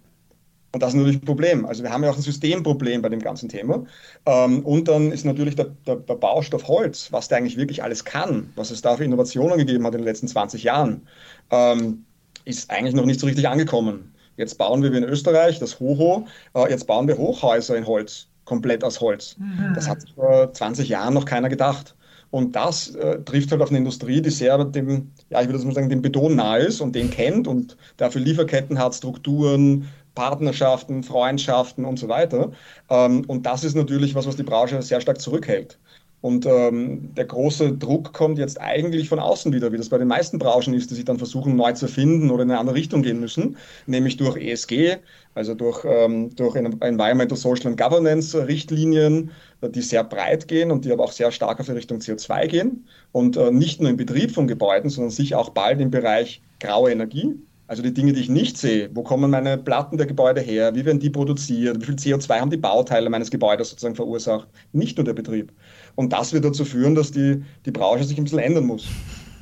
[0.75, 1.65] Und das ist natürlich ein Problem.
[1.65, 3.85] Also wir haben ja auch ein Systemproblem bei dem ganzen Thema.
[4.25, 8.03] Ähm, und dann ist natürlich der, der, der, Baustoff Holz, was der eigentlich wirklich alles
[8.03, 11.07] kann, was es da für Innovationen gegeben hat in den letzten 20 Jahren,
[11.49, 12.03] ähm,
[12.43, 14.13] ist eigentlich noch nicht so richtig angekommen.
[14.35, 18.27] Jetzt bauen wir wie in Österreich das Hoho, äh, jetzt bauen wir Hochhäuser in Holz,
[18.43, 19.37] komplett aus Holz.
[19.37, 19.75] Mhm.
[19.75, 21.95] Das hat vor 20 Jahren noch keiner gedacht.
[22.31, 25.73] Und das äh, trifft halt auf eine Industrie, die sehr dem, ja, ich würde mal
[25.73, 31.85] sagen, dem Beton nahe ist und den kennt und dafür Lieferketten hat, Strukturen, Partnerschaften, Freundschaften
[31.85, 32.51] und so weiter.
[32.89, 35.79] Ähm, und das ist natürlich was, was die Branche sehr stark zurückhält.
[36.25, 40.07] Und ähm, der große Druck kommt jetzt eigentlich von außen wieder, wie das bei den
[40.07, 43.03] meisten Branchen ist, die sich dann versuchen, neu zu finden oder in eine andere Richtung
[43.03, 44.97] gehen müssen, nämlich durch ESG,
[45.35, 49.29] also durch, ähm, durch Environmental, Social and Governance Richtlinien,
[49.61, 52.87] die sehr breit gehen und die aber auch sehr stark auf die Richtung CO2 gehen.
[53.11, 56.91] Und äh, nicht nur im Betrieb von Gebäuden, sondern sicher auch bald im Bereich graue
[56.91, 57.35] Energie.
[57.67, 60.85] Also die Dinge, die ich nicht sehe, wo kommen meine Platten der Gebäude her, wie
[60.85, 65.05] werden die produziert, wie viel CO2 haben die Bauteile meines Gebäudes sozusagen verursacht, nicht nur
[65.05, 65.51] der Betrieb.
[65.95, 68.87] Und das wird dazu führen, dass die, die Branche sich ein bisschen ändern muss.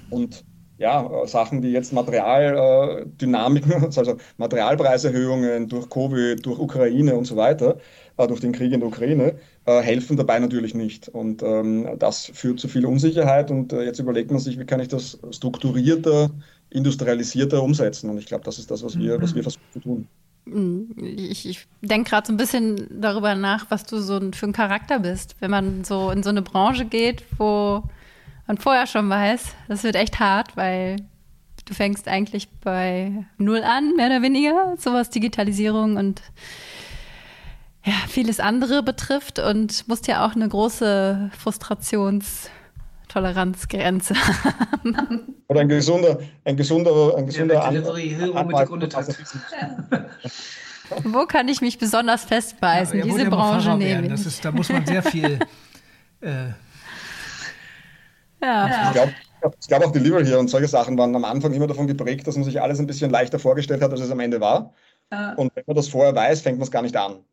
[0.10, 0.46] Und
[0.78, 7.78] ja, äh, Sachen, die jetzt Materialdynamiken, also Materialpreiserhöhungen durch Covid, durch Ukraine und so weiter,
[8.18, 9.36] äh, durch den Krieg in der Ukraine,
[9.66, 11.10] äh, helfen dabei natürlich nicht.
[11.10, 13.52] Und ähm, das führt zu viel Unsicherheit.
[13.52, 16.30] Und jetzt überlegt man sich, wie kann ich das strukturierter
[16.74, 18.10] industrialisierter umsetzen.
[18.10, 20.08] Und ich glaube, das ist das, was wir, was wir versuchen zu tun.
[20.46, 25.00] Ich, ich denke gerade so ein bisschen darüber nach, was du so für ein Charakter
[25.00, 25.36] bist.
[25.40, 27.84] Wenn man so in so eine Branche geht, wo
[28.48, 30.98] man vorher schon weiß, das wird echt hart, weil
[31.66, 36.22] du fängst eigentlich bei Null an, mehr oder weniger, so was Digitalisierung und
[37.86, 42.50] ja, vieles andere betrifft und musst ja auch eine große Frustrations-
[43.13, 45.36] Toleranzgrenze haben.
[45.47, 47.71] Oder ein gesunder, ein gesunder, ein gesunder ja,
[51.04, 52.99] Wo kann ich mich besonders festbeißen?
[52.99, 54.26] Ja, Diese Branche nehme ich.
[54.26, 55.38] Ist, da muss man sehr viel.
[56.21, 56.47] äh,
[58.41, 58.88] ja.
[58.88, 59.13] Ich glaube,
[59.62, 62.36] ich glaube auch Delivery hier und solche Sachen waren am Anfang immer davon geprägt, dass
[62.36, 64.73] man sich alles ein bisschen leichter vorgestellt hat, als es am Ende war.
[65.12, 65.34] Ja.
[65.34, 67.23] Und wenn man das vorher weiß, fängt man es gar nicht an.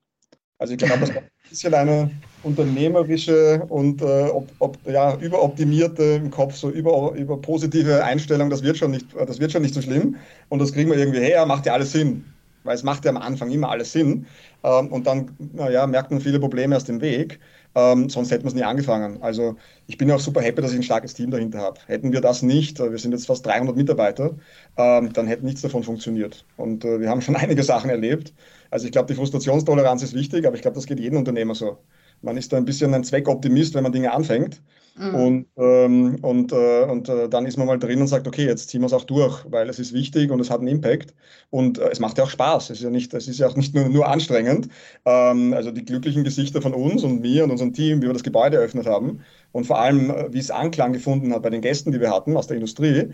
[0.61, 2.11] Also ich glaube, das ist ein bisschen eine
[2.43, 8.63] unternehmerische und äh, ob, ob, ja, überoptimierte im Kopf, so über, über positive Einstellung, das
[8.63, 10.17] wird, schon nicht, das wird schon nicht so schlimm
[10.51, 12.27] und das kriegen wir irgendwie her, macht ja alles Sinn.
[12.63, 14.27] Weil es macht ja am Anfang immer alles Sinn.
[14.63, 17.41] Ähm, und dann naja, merkt man viele Probleme aus dem Weg.
[17.75, 19.23] Ähm, sonst hätten wir es nie angefangen.
[19.23, 21.81] Also ich bin auch super happy, dass ich ein starkes Team dahinter habe.
[21.87, 24.35] Hätten wir das nicht, äh, wir sind jetzt fast 300 Mitarbeiter,
[24.77, 26.45] ähm, dann hätte nichts davon funktioniert.
[26.59, 28.35] Und äh, wir haben schon einige Sachen erlebt.
[28.71, 31.79] Also ich glaube, die Frustrationstoleranz ist wichtig, aber ich glaube, das geht jedem Unternehmer so.
[32.23, 34.63] Man ist da ein bisschen ein Zweckoptimist, wenn man Dinge anfängt.
[34.97, 35.15] Mhm.
[35.15, 38.69] Und, ähm, und, äh, und äh, dann ist man mal drin und sagt, okay, jetzt
[38.69, 41.15] ziehen wir es auch durch, weil es ist wichtig und es hat einen Impact.
[41.49, 42.71] Und äh, es macht ja auch Spaß.
[42.71, 44.69] Es ist ja nicht, es ist ja auch nicht nur, nur anstrengend.
[45.05, 48.23] Ähm, also die glücklichen Gesichter von uns und mir und unserem Team, wie wir das
[48.23, 49.21] Gebäude eröffnet haben
[49.53, 52.37] und vor allem, äh, wie es Anklang gefunden hat bei den Gästen, die wir hatten
[52.37, 53.13] aus der Industrie,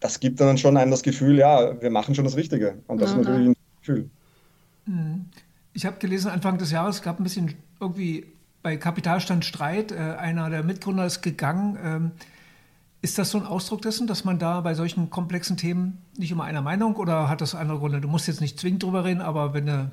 [0.00, 2.82] das gibt dann schon einem das Gefühl, ja, wir machen schon das Richtige.
[2.86, 3.20] Und das mhm.
[3.20, 4.10] ist natürlich ein Gefühl.
[4.88, 5.26] Mhm.
[5.72, 8.26] Ich habe gelesen, Anfang des Jahres gab ein bisschen irgendwie
[8.62, 9.92] bei Kapitalstand Streit.
[9.92, 11.78] Äh, einer der Mitgründer ist gegangen.
[11.82, 12.10] Ähm,
[13.00, 16.44] ist das so ein Ausdruck dessen, dass man da bei solchen komplexen Themen nicht immer
[16.44, 18.00] einer Meinung oder hat das andere Gründe?
[18.00, 19.90] Du musst jetzt nicht zwingend drüber reden, aber wenn du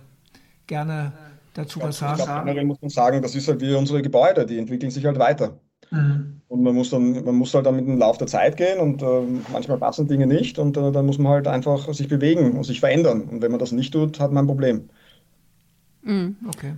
[0.66, 1.14] gerne
[1.54, 2.22] dazu was sagst.
[2.22, 5.20] Ich glaube, muss man sagen, das ist halt wie unsere Gebäude, die entwickeln sich halt
[5.20, 5.60] weiter.
[5.92, 6.42] Mhm.
[6.48, 9.02] Und man muss dann, man muss halt dann mit dem Lauf der Zeit gehen und
[9.02, 9.22] äh,
[9.52, 12.80] manchmal passen Dinge nicht und äh, dann muss man halt einfach sich bewegen und sich
[12.80, 13.24] verändern.
[13.24, 14.90] Und wenn man das nicht tut, hat man ein Problem.
[16.04, 16.36] Mhm.
[16.48, 16.74] Okay.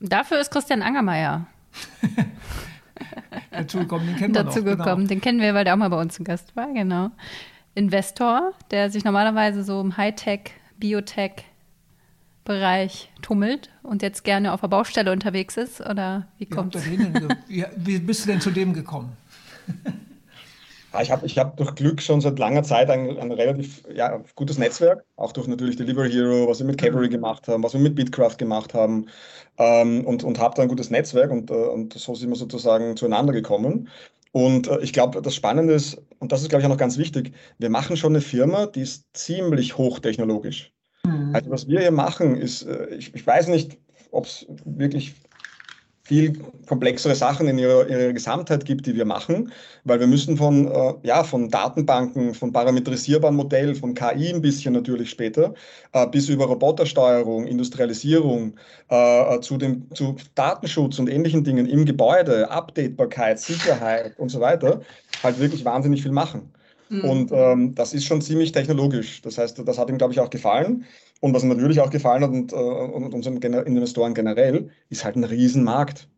[0.00, 1.46] Dafür ist Christian Angermeier
[3.50, 5.08] dazu gekommen, den kennen wir Dazu noch, gekommen, genau.
[5.08, 7.10] den kennen wir, weil der auch mal bei uns zu Gast war, genau.
[7.74, 11.44] Investor, der sich normalerweise so im Hightech, Biotech
[12.44, 15.80] Bereich tummelt und jetzt gerne auf der Baustelle unterwegs ist?
[15.80, 16.84] Oder wie kommt es?
[16.86, 19.16] Wie, wie bist du denn zu dem gekommen?
[20.94, 24.22] Ja, ich habe ich hab durch Glück schon seit langer Zeit ein, ein relativ ja,
[24.36, 27.80] gutes Netzwerk, auch durch natürlich Delivery Hero, was wir mit Cavalry gemacht haben, was wir
[27.80, 29.06] mit Bitcraft gemacht haben
[29.58, 32.96] ähm, und, und habe da ein gutes Netzwerk und, äh, und so sind wir sozusagen
[32.96, 33.88] zueinander gekommen.
[34.30, 36.96] Und äh, ich glaube, das Spannende ist, und das ist, glaube ich, auch noch ganz
[36.96, 40.72] wichtig, wir machen schon eine Firma, die ist ziemlich hochtechnologisch.
[41.04, 41.34] Mhm.
[41.34, 43.78] Also was wir hier machen, ist, äh, ich, ich weiß nicht,
[44.10, 45.14] ob es wirklich
[46.06, 49.50] viel komplexere Sachen in ihrer, ihrer, Gesamtheit gibt, die wir machen,
[49.84, 54.74] weil wir müssen von, äh, ja, von Datenbanken, von parametrisierbaren Modellen, von KI ein bisschen
[54.74, 55.54] natürlich später,
[55.92, 58.54] äh, bis über Robotersteuerung, Industrialisierung,
[58.90, 64.82] äh, zu, dem, zu Datenschutz und ähnlichen Dingen im Gebäude, Updatebarkeit, Sicherheit und so weiter,
[65.22, 66.53] halt wirklich wahnsinnig viel machen.
[66.88, 67.04] Mhm.
[67.04, 69.22] Und ähm, das ist schon ziemlich technologisch.
[69.22, 70.84] Das heißt, das hat ihm, glaube ich, auch gefallen.
[71.20, 75.16] Und was mir natürlich auch gefallen hat und, äh, und unseren Investoren generell, ist halt
[75.16, 76.08] ein Riesenmarkt.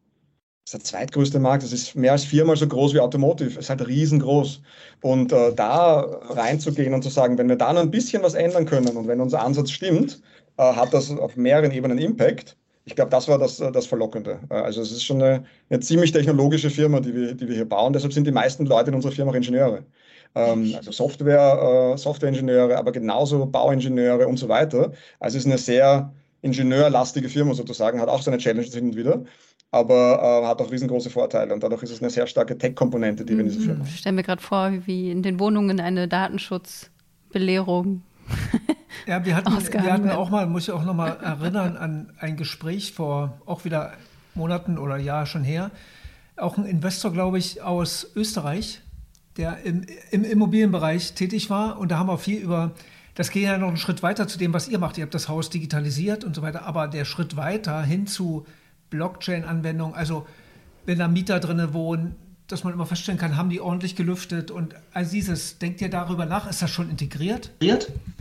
[0.64, 1.62] Das ist der zweitgrößte Markt.
[1.62, 3.50] Das ist mehr als viermal so groß wie Automotive.
[3.50, 4.62] Es ist halt riesengroß.
[5.02, 8.66] Und äh, da reinzugehen und zu sagen, wenn wir da noch ein bisschen was ändern
[8.66, 10.20] können und wenn unser Ansatz stimmt,
[10.56, 12.56] äh, hat das auf mehreren Ebenen Impact.
[12.84, 14.40] Ich glaube, das war das, äh, das Verlockende.
[14.50, 17.68] Äh, also es ist schon eine, eine ziemlich technologische Firma, die wir, die wir hier
[17.68, 17.92] bauen.
[17.92, 19.84] Deshalb sind die meisten Leute in unserer Firma auch Ingenieure
[20.36, 24.92] ähm, also Software, äh, Softwareingenieure, aber genauso Bauingenieure und so weiter.
[25.18, 29.24] Also es ist eine sehr ingenieurlastige Firma sozusagen, hat auch seine Challenges hin und wieder,
[29.70, 33.32] aber äh, hat auch riesengroße Vorteile und dadurch ist es eine sehr starke Tech-Komponente, die
[33.34, 33.88] wir in dieser Firma haben.
[33.88, 38.02] Ich stelle mir gerade vor, wie in den Wohnungen eine Datenschutzbelehrung
[39.06, 42.36] ja, wir hatten, wir hatten auch mal, muss ich auch noch mal erinnern, an ein
[42.36, 43.92] Gespräch vor auch wieder
[44.34, 45.70] Monaten oder Jahr schon her.
[46.36, 48.82] Auch ein Investor, glaube ich, aus Österreich,
[49.36, 51.78] der im, im Immobilienbereich tätig war.
[51.78, 52.72] Und da haben wir viel über,
[53.14, 54.98] das geht ja noch einen Schritt weiter zu dem, was ihr macht.
[54.98, 56.64] Ihr habt das Haus digitalisiert und so weiter.
[56.66, 58.46] Aber der Schritt weiter hin zu
[58.90, 60.26] Blockchain-Anwendungen, also
[60.84, 62.14] wenn da Mieter drin wohnen,
[62.48, 65.58] dass man immer feststellen kann, haben die ordentlich gelüftet und all dieses.
[65.58, 66.48] Denkt ihr darüber nach?
[66.48, 67.50] Ist das schon integriert?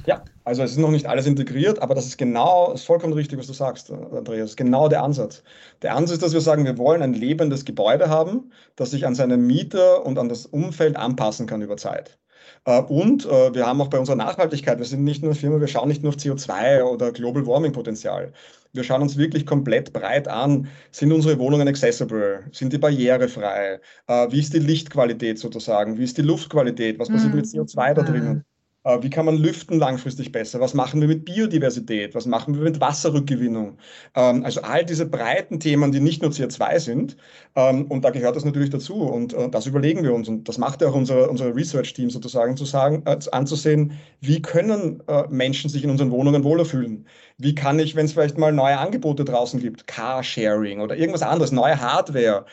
[0.06, 3.40] Ja, also es ist noch nicht alles integriert, aber das ist genau, ist vollkommen richtig,
[3.40, 4.56] was du sagst, Andreas.
[4.56, 5.44] Genau der Ansatz.
[5.82, 9.16] Der Ansatz ist, dass wir sagen, wir wollen ein lebendes Gebäude haben, das sich an
[9.16, 12.18] seine Mieter und an das Umfeld anpassen kann über Zeit.
[12.66, 15.60] Äh, und äh, wir haben auch bei unserer Nachhaltigkeit, wir sind nicht nur eine Firma,
[15.60, 18.34] wir schauen nicht nur auf CO2 oder Global Warming Potenzial.
[18.74, 20.68] Wir schauen uns wirklich komplett breit an.
[20.92, 22.44] Sind unsere Wohnungen accessible?
[22.52, 23.80] Sind die barrierefrei?
[24.08, 25.98] Äh, wie ist die Lichtqualität sozusagen?
[25.98, 27.00] Wie ist die Luftqualität?
[27.00, 27.40] Was passiert mhm.
[27.40, 28.44] mit CO2 da drinnen?
[28.86, 30.60] Äh, wie kann man lüften langfristig besser?
[30.62, 32.16] Was machen wir mit Biodiversität?
[32.16, 33.78] Was machen wir mit Wasserrückgewinnung?
[34.16, 37.18] Ähm, also all diese breiten Themen, die nicht nur CO2 sind.
[37.56, 38.96] Ähm, und da gehört das natürlich dazu.
[38.96, 40.30] Und äh, das überlegen wir uns.
[40.30, 45.02] Und das macht ja auch unser, unser Research-Team sozusagen, zu sagen, äh, anzusehen, wie können
[45.30, 47.08] Menschen sich in unseren Wohnungen wohler fühlen?
[47.38, 51.52] Wie kann ich, wenn es vielleicht mal neue Angebote draußen gibt, Carsharing oder irgendwas anderes,
[51.52, 52.46] neue Hardware,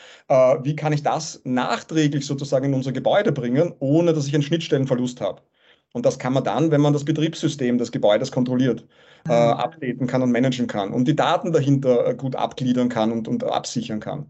[0.63, 5.21] wie kann ich das nachträglich sozusagen in unser Gebäude bringen, ohne dass ich einen Schnittstellenverlust
[5.21, 5.41] habe?
[5.93, 8.85] Und das kann man dann, wenn man das Betriebssystem des Gebäudes kontrolliert,
[9.29, 9.53] äh, mhm.
[9.53, 13.43] updaten kann und managen kann und die Daten dahinter äh, gut abgliedern kann und, und
[13.43, 14.25] absichern kann.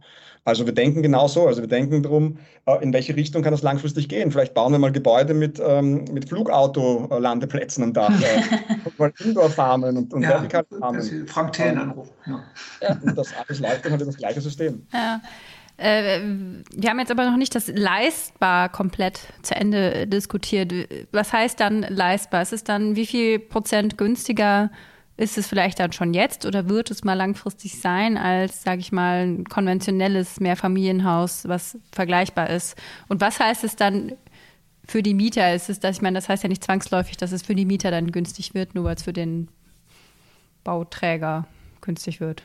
[0.45, 4.09] Also wir denken genauso, also wir denken darum, äh, in welche Richtung kann das langfristig
[4.09, 4.29] gehen.
[4.29, 8.41] Vielleicht bauen wir mal Gebäude mit, ähm, mit Flugauto-Landeplätzen am Dach, äh,
[8.97, 11.27] mal Indoor-Farmen und, und ja, vertikale Farmen.
[11.27, 12.11] Frank Thelen anrufen.
[12.25, 12.43] Ja.
[12.81, 12.99] ja.
[13.01, 14.85] und das alles läuft dann halt das gleiche System.
[14.91, 15.21] Ja.
[15.77, 16.19] Äh,
[16.71, 20.73] wir haben jetzt aber noch nicht das leistbar komplett zu Ende diskutiert.
[21.11, 22.41] Was heißt dann leistbar?
[22.41, 24.69] Ist es dann wie viel Prozent günstiger?
[25.15, 28.91] Ist es vielleicht dann schon jetzt oder wird es mal langfristig sein als, sage ich
[28.91, 32.75] mal, ein konventionelles Mehrfamilienhaus, was vergleichbar ist?
[33.09, 34.13] Und was heißt es dann
[34.85, 35.53] für die Mieter?
[35.53, 37.91] Ist es, dass ich meine, das heißt ja nicht zwangsläufig, dass es für die Mieter
[37.91, 39.49] dann günstig wird, nur weil es für den
[40.63, 41.45] Bauträger
[41.81, 42.43] günstig wird.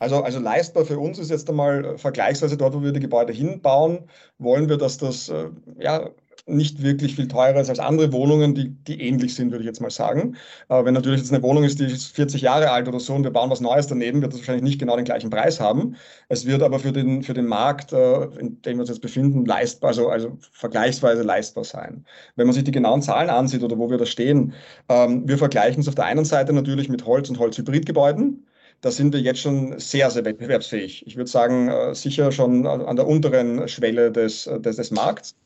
[0.00, 3.32] Also, also leistbar für uns ist jetzt einmal äh, vergleichsweise dort, wo wir die Gebäude
[3.32, 4.08] hinbauen,
[4.38, 6.10] wollen wir, dass das äh, ja,
[6.46, 9.80] nicht wirklich viel teurer ist als andere Wohnungen, die, die ähnlich sind, würde ich jetzt
[9.82, 10.36] mal sagen.
[10.70, 13.24] Äh, wenn natürlich jetzt eine Wohnung ist, die ist 40 Jahre alt oder so und
[13.24, 15.96] wir bauen was Neues daneben, wird das wahrscheinlich nicht genau den gleichen Preis haben.
[16.28, 19.44] Es wird aber für den, für den Markt, äh, in dem wir uns jetzt befinden,
[19.44, 22.06] leistbar, also, also vergleichsweise leistbar sein.
[22.36, 24.54] Wenn man sich die genauen Zahlen ansieht oder wo wir da stehen,
[24.88, 28.46] ähm, wir vergleichen es auf der einen Seite natürlich mit Holz- und Holzhybridgebäuden
[28.80, 31.06] da sind wir jetzt schon sehr, sehr wettbewerbsfähig.
[31.06, 35.36] Ich würde sagen, äh, sicher schon an der unteren Schwelle des, des, des Markts.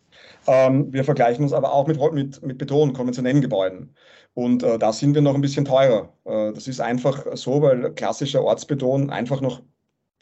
[0.47, 3.95] Ähm, wir vergleichen uns aber auch mit, mit, mit Beton, konventionellen Gebäuden.
[4.35, 6.13] Und äh, da sind wir noch ein bisschen teurer.
[6.25, 9.63] Äh, das ist einfach so, weil klassischer Ortsbeton einfach noch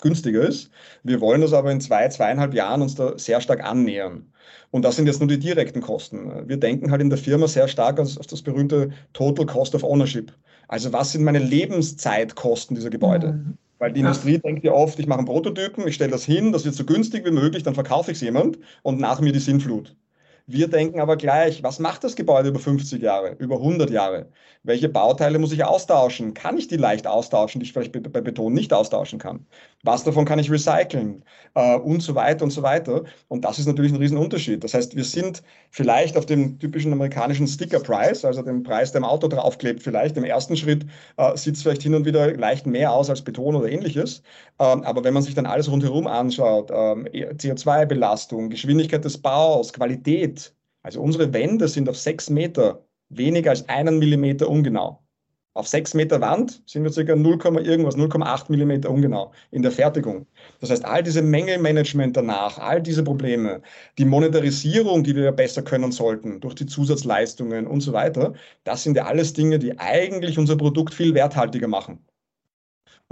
[0.01, 0.71] günstiger ist.
[1.03, 4.33] Wir wollen das aber in zwei, zweieinhalb Jahren uns da sehr stark annähern.
[4.71, 6.49] Und das sind jetzt nur die direkten Kosten.
[6.49, 10.33] Wir denken halt in der Firma sehr stark auf das berühmte Total Cost of Ownership.
[10.73, 13.35] Also was sind meine Lebenszeitkosten dieser Gebäude?
[13.35, 13.59] Mhm.
[13.79, 14.07] Weil die ja.
[14.07, 16.87] Industrie denkt ja oft, ich mache einen Prototypen, ich stelle das hin, das wird so
[16.87, 19.95] günstig wie möglich, dann verkaufe ich es jemand und nach mir die Sinnflut.
[20.47, 24.31] Wir denken aber gleich, was macht das Gebäude über 50 Jahre, über 100 Jahre?
[24.63, 26.33] Welche Bauteile muss ich austauschen?
[26.33, 29.45] Kann ich die leicht austauschen, die ich vielleicht bei Beton nicht austauschen kann?
[29.85, 31.25] Was davon kann ich recyceln?
[31.55, 33.05] Äh, und so weiter und so weiter.
[33.29, 34.63] Und das ist natürlich ein Riesenunterschied.
[34.63, 39.05] Das heißt, wir sind vielleicht auf dem typischen amerikanischen Sticker-Price, also dem Preis, der im
[39.05, 42.93] Auto draufklebt, vielleicht im ersten Schritt äh, sieht es vielleicht hin und wieder leicht mehr
[42.93, 44.23] aus als Beton oder ähnliches.
[44.61, 50.55] Ähm, aber wenn man sich dann alles rundherum anschaut, ähm, CO2-Belastung, Geschwindigkeit des Baus, Qualität,
[50.83, 55.02] also unsere Wände sind auf sechs Meter weniger als einen Millimeter ungenau.
[55.55, 60.27] Auf sechs Meter Wand sind wir circa 0, irgendwas, 0,8 Millimeter ungenau in der Fertigung.
[60.61, 63.61] Das heißt, all diese Mängelmanagement danach, all diese Probleme,
[63.99, 68.33] die Monetarisierung, die wir besser können sollten durch die Zusatzleistungen und so weiter,
[68.65, 72.03] das sind ja alles Dinge, die eigentlich unser Produkt viel werthaltiger machen.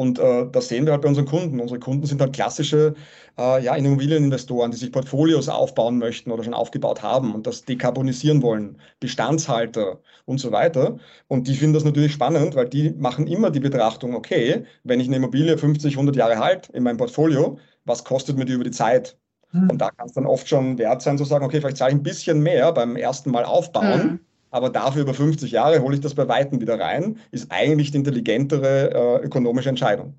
[0.00, 1.60] Und äh, das sehen wir halt bei unseren Kunden.
[1.60, 2.94] Unsere Kunden sind halt klassische
[3.38, 8.40] äh, ja, Immobilieninvestoren, die sich Portfolios aufbauen möchten oder schon aufgebaut haben und das dekarbonisieren
[8.40, 10.96] wollen, Bestandshalter und so weiter.
[11.28, 15.06] Und die finden das natürlich spannend, weil die machen immer die Betrachtung, okay, wenn ich
[15.06, 18.70] eine Immobilie 50, 100 Jahre halt in meinem Portfolio, was kostet mir die über die
[18.70, 19.18] Zeit?
[19.50, 19.68] Hm.
[19.70, 21.98] Und da kann es dann oft schon wert sein zu sagen, okay, vielleicht zahle ich
[21.98, 24.02] ein bisschen mehr beim ersten Mal aufbauen.
[24.02, 27.90] Hm aber dafür über 50 Jahre hole ich das bei Weitem wieder rein, ist eigentlich
[27.90, 30.14] die intelligentere äh, ökonomische Entscheidung.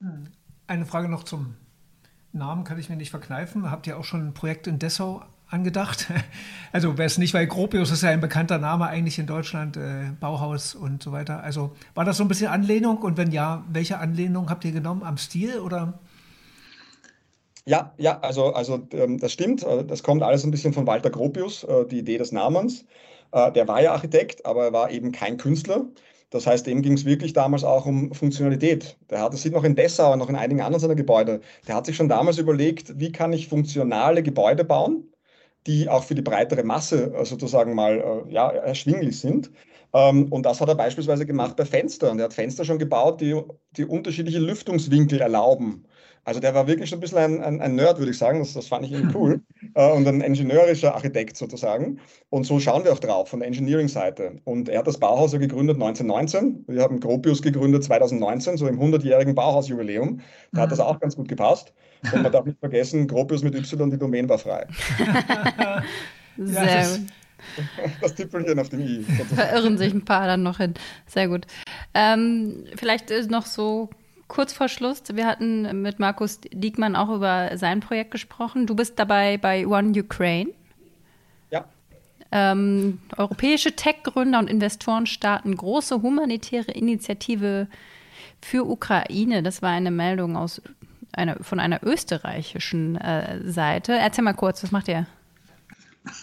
[0.00, 0.28] Hm.
[0.66, 1.54] Eine Frage noch zum
[2.32, 3.70] Namen, kann ich mir nicht verkneifen.
[3.70, 6.06] Habt ihr auch schon ein Projekt in Dessau angedacht?
[6.72, 10.10] Also wer es nicht, weil Gropius ist ja ein bekannter Name eigentlich in Deutschland, äh,
[10.20, 11.42] Bauhaus und so weiter.
[11.42, 15.02] Also war das so ein bisschen Anlehnung und wenn ja, welche Anlehnung habt ihr genommen
[15.02, 15.98] am Stil oder?
[17.64, 19.62] Ja, ja, also, also ähm, das stimmt.
[19.62, 22.84] Äh, das kommt alles ein bisschen von Walter Gropius, äh, die Idee des Namens.
[23.32, 25.86] Äh, der war ja Architekt, aber er war eben kein Künstler.
[26.30, 28.98] Das heißt, dem ging es wirklich damals auch um Funktionalität.
[29.10, 31.40] Der hat, das sieht noch in Dessau und noch in einigen anderen seiner Gebäude.
[31.68, 35.12] Der hat sich schon damals überlegt, wie kann ich funktionale Gebäude bauen,
[35.66, 39.50] die auch für die breitere Masse äh, sozusagen mal äh, ja, erschwinglich sind.
[39.92, 42.18] Ähm, und das hat er beispielsweise gemacht bei Fenstern.
[42.18, 43.40] Er hat Fenster schon gebaut, die,
[43.76, 45.86] die unterschiedliche Lüftungswinkel erlauben.
[46.26, 48.40] Also der war wirklich schon ein bisschen ein, ein, ein Nerd, würde ich sagen.
[48.40, 49.40] Das, das fand ich irgendwie cool.
[49.74, 51.98] Äh, und ein ingenieurischer Architekt sozusagen.
[52.30, 54.40] Und so schauen wir auch drauf von der Engineering-Seite.
[54.44, 56.64] Und er hat das Bauhaus ja gegründet 1919.
[56.66, 60.20] Wir haben Gropius gegründet 2019, so im 100-jährigen Bauhausjubiläum.
[60.52, 61.74] Da hat das auch ganz gut gepasst.
[62.12, 64.66] Und man darf nicht vergessen, Gropius mit Y, die Domain war frei.
[66.38, 67.06] Sehr gut.
[68.00, 69.04] Das Tippelchen auf dem I.
[69.34, 70.74] Verirren sich ein paar dann noch hin.
[71.06, 71.46] Sehr gut.
[71.92, 73.90] Ähm, vielleicht noch so
[74.28, 78.66] kurz vor Schluss, wir hatten mit Markus Diekmann auch über sein Projekt gesprochen.
[78.66, 80.50] Du bist dabei bei One Ukraine.
[81.50, 81.64] Ja.
[82.32, 87.68] Ähm, europäische Tech-Gründer und Investoren starten große humanitäre Initiative
[88.40, 89.42] für Ukraine.
[89.42, 90.60] Das war eine Meldung aus
[91.12, 93.92] einer, von einer österreichischen äh, Seite.
[93.92, 95.06] Erzähl mal kurz, was macht ihr?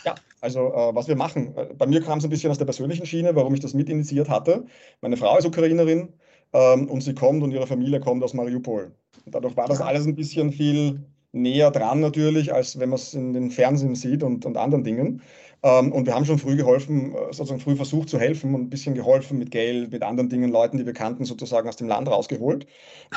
[0.06, 1.56] Ja, also äh, was wir machen.
[1.58, 4.30] Äh, bei mir kam es ein bisschen aus der persönlichen Schiene, warum ich das mitinitiiert
[4.30, 4.66] hatte.
[5.02, 6.10] Meine Frau ist Ukrainerin
[6.54, 8.92] ähm, und sie kommt und ihre Familie kommt aus Mariupol.
[9.26, 13.14] Und dadurch war das alles ein bisschen viel näher dran natürlich, als wenn man es
[13.14, 15.22] in den Fernsehen sieht und, und anderen Dingen.
[15.64, 18.70] Ähm, und wir haben schon früh geholfen, äh, sozusagen früh versucht zu helfen und ein
[18.70, 22.10] bisschen geholfen mit Geld, mit anderen Dingen, Leuten, die wir kannten, sozusagen aus dem Land
[22.10, 22.68] rausgeholt.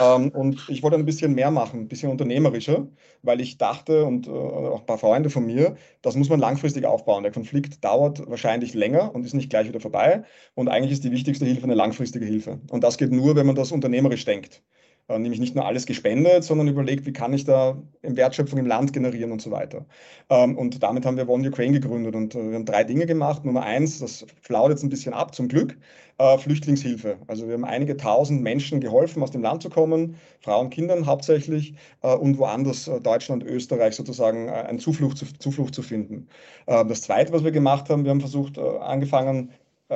[0.01, 2.87] Ähm, und ich wollte ein bisschen mehr machen, ein bisschen unternehmerischer,
[3.23, 6.87] weil ich dachte und äh, auch ein paar Freunde von mir, das muss man langfristig
[6.87, 7.25] aufbauen.
[7.25, 10.25] Der Konflikt dauert wahrscheinlich länger und ist nicht gleich wieder vorbei.
[10.55, 12.61] Und eigentlich ist die wichtigste Hilfe eine langfristige Hilfe.
[12.71, 14.63] Und das geht nur, wenn man das unternehmerisch denkt.
[15.09, 18.93] Äh, nämlich nicht nur alles gespendet, sondern überlegt, wie kann ich da Wertschöpfung im Land
[18.93, 19.87] generieren und so weiter.
[20.31, 23.45] Ähm, und damit haben wir One Ukraine gegründet und äh, wir haben drei Dinge gemacht.
[23.45, 25.79] Nummer eins, das flaut jetzt ein bisschen ab, zum Glück,
[26.19, 27.19] äh, Flüchtlingshilfe.
[27.29, 31.75] Also wir haben einige tausend Menschen geholfen, aus dem Land zu kommen, Frauen, Kindern hauptsächlich
[32.01, 36.29] und woanders, Deutschland, Österreich sozusagen, eine Zuflucht zu, Zuflucht zu finden.
[36.67, 39.51] Das zweite, was wir gemacht haben, wir haben versucht, angefangen,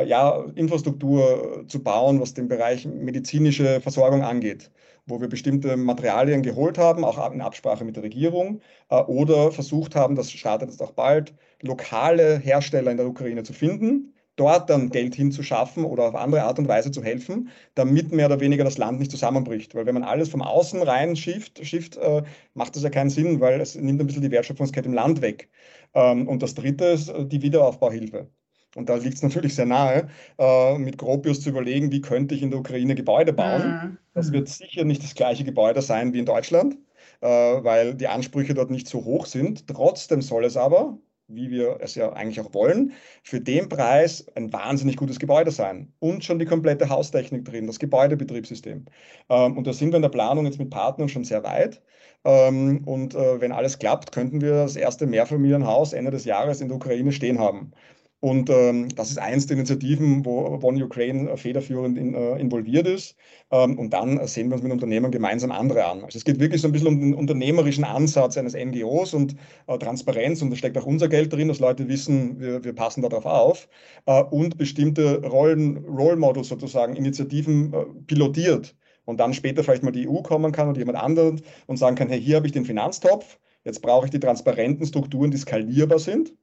[0.06, 4.70] ja, Infrastruktur zu bauen, was den Bereich medizinische Versorgung angeht
[5.10, 9.94] wo wir bestimmte Materialien geholt haben, auch in Absprache mit der Regierung, äh, oder versucht
[9.96, 14.90] haben, das startet jetzt auch bald, lokale Hersteller in der Ukraine zu finden, dort dann
[14.90, 18.78] Geld hinzuschaffen oder auf andere Art und Weise zu helfen, damit mehr oder weniger das
[18.78, 19.74] Land nicht zusammenbricht.
[19.74, 22.22] Weil wenn man alles vom Außen rein schifft, schifft äh,
[22.54, 25.50] macht das ja keinen Sinn, weil es nimmt ein bisschen die Wertschöpfungskette im Land weg.
[25.94, 28.30] Ähm, und das Dritte ist äh, die Wiederaufbauhilfe.
[28.76, 30.08] Und da liegt es natürlich sehr nahe,
[30.38, 33.68] äh, mit Gropius zu überlegen, wie könnte ich in der Ukraine Gebäude bauen.
[33.68, 33.98] Mhm.
[34.14, 36.78] Das wird sicher nicht das gleiche Gebäude sein wie in Deutschland,
[37.20, 39.66] äh, weil die Ansprüche dort nicht so hoch sind.
[39.66, 42.92] Trotzdem soll es aber, wie wir es ja eigentlich auch wollen,
[43.22, 45.92] für den Preis ein wahnsinnig gutes Gebäude sein.
[45.98, 48.84] Und schon die komplette Haustechnik drin, das Gebäudebetriebssystem.
[49.28, 51.82] Ähm, und da sind wir in der Planung jetzt mit Partnern schon sehr weit.
[52.24, 56.68] Ähm, und äh, wenn alles klappt, könnten wir das erste Mehrfamilienhaus Ende des Jahres in
[56.68, 57.72] der Ukraine stehen haben.
[58.20, 63.16] Und ähm, das ist eins der Initiativen, wo One Ukraine federführend in, äh, involviert ist.
[63.50, 66.04] Ähm, und dann sehen wir uns mit Unternehmen gemeinsam andere an.
[66.04, 69.36] Also es geht wirklich so ein bisschen um den unternehmerischen Ansatz eines NGOs und
[69.68, 70.42] äh, Transparenz.
[70.42, 73.68] Und da steckt auch unser Geld drin, dass Leute wissen, wir, wir passen darauf auf.
[74.04, 78.76] Äh, und bestimmte Rollen, Role Models sozusagen, Initiativen äh, pilotiert.
[79.06, 82.10] Und dann später vielleicht mal die EU kommen kann oder jemand anderen und sagen kann,
[82.10, 83.38] hey, hier habe ich den Finanztopf.
[83.64, 86.34] Jetzt brauche ich die transparenten Strukturen, die skalierbar sind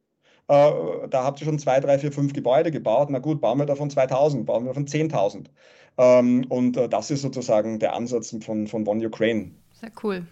[0.48, 3.10] äh, da habt ihr schon zwei, drei, vier, fünf Gebäude gebaut.
[3.10, 5.48] Na gut, bauen wir davon 2000, bauen wir davon 10.000.
[5.98, 9.52] Ähm, und äh, das ist sozusagen der Ansatz von, von One Ukraine.
[9.74, 10.26] Sehr cool.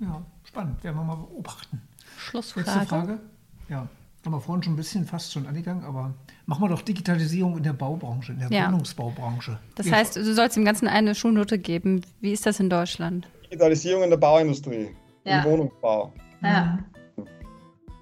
[0.00, 0.82] Ja, spannend.
[0.84, 1.80] Werden wir mal beobachten.
[2.18, 2.66] Schlussfrage.
[2.66, 3.20] Letzte Frage.
[3.68, 3.88] Ja,
[4.24, 6.12] haben wir vorhin schon ein bisschen fast schon angegangen, aber
[6.46, 8.66] machen wir doch Digitalisierung in der Baubranche, in der ja.
[8.66, 9.58] Wohnungsbaubranche.
[9.76, 9.92] Das ja.
[9.92, 12.02] heißt, du sollst dem Ganzen eine Schulnote geben.
[12.20, 13.28] Wie ist das in Deutschland?
[13.44, 14.88] Digitalisierung in der Bauindustrie,
[15.24, 15.42] ja.
[15.42, 16.12] im Wohnungsbau.
[16.42, 16.78] Ja.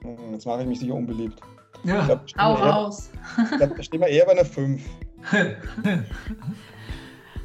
[0.02, 1.40] Hm, jetzt mache ich mich sicher unbeliebt.
[1.84, 3.10] Ja, glaub, hau raus.
[3.58, 4.82] Da stehen wir eher bei einer 5.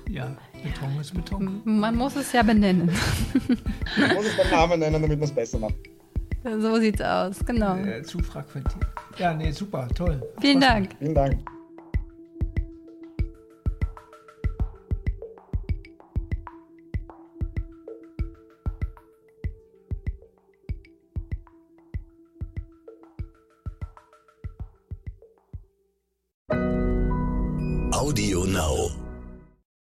[0.10, 1.62] ja, Beton ist Beton.
[1.66, 2.92] Man muss es ja benennen.
[3.98, 5.76] Man muss es beim Namen nennen, damit man es besser macht.
[6.44, 7.76] So sieht's aus, genau.
[7.78, 8.86] Äh, zu fragmentiert.
[9.18, 10.22] Ja, nee, super, toll.
[10.40, 10.92] Vielen Dank.
[11.00, 11.57] Vielen Dank.
[27.98, 29.07] Audio Now.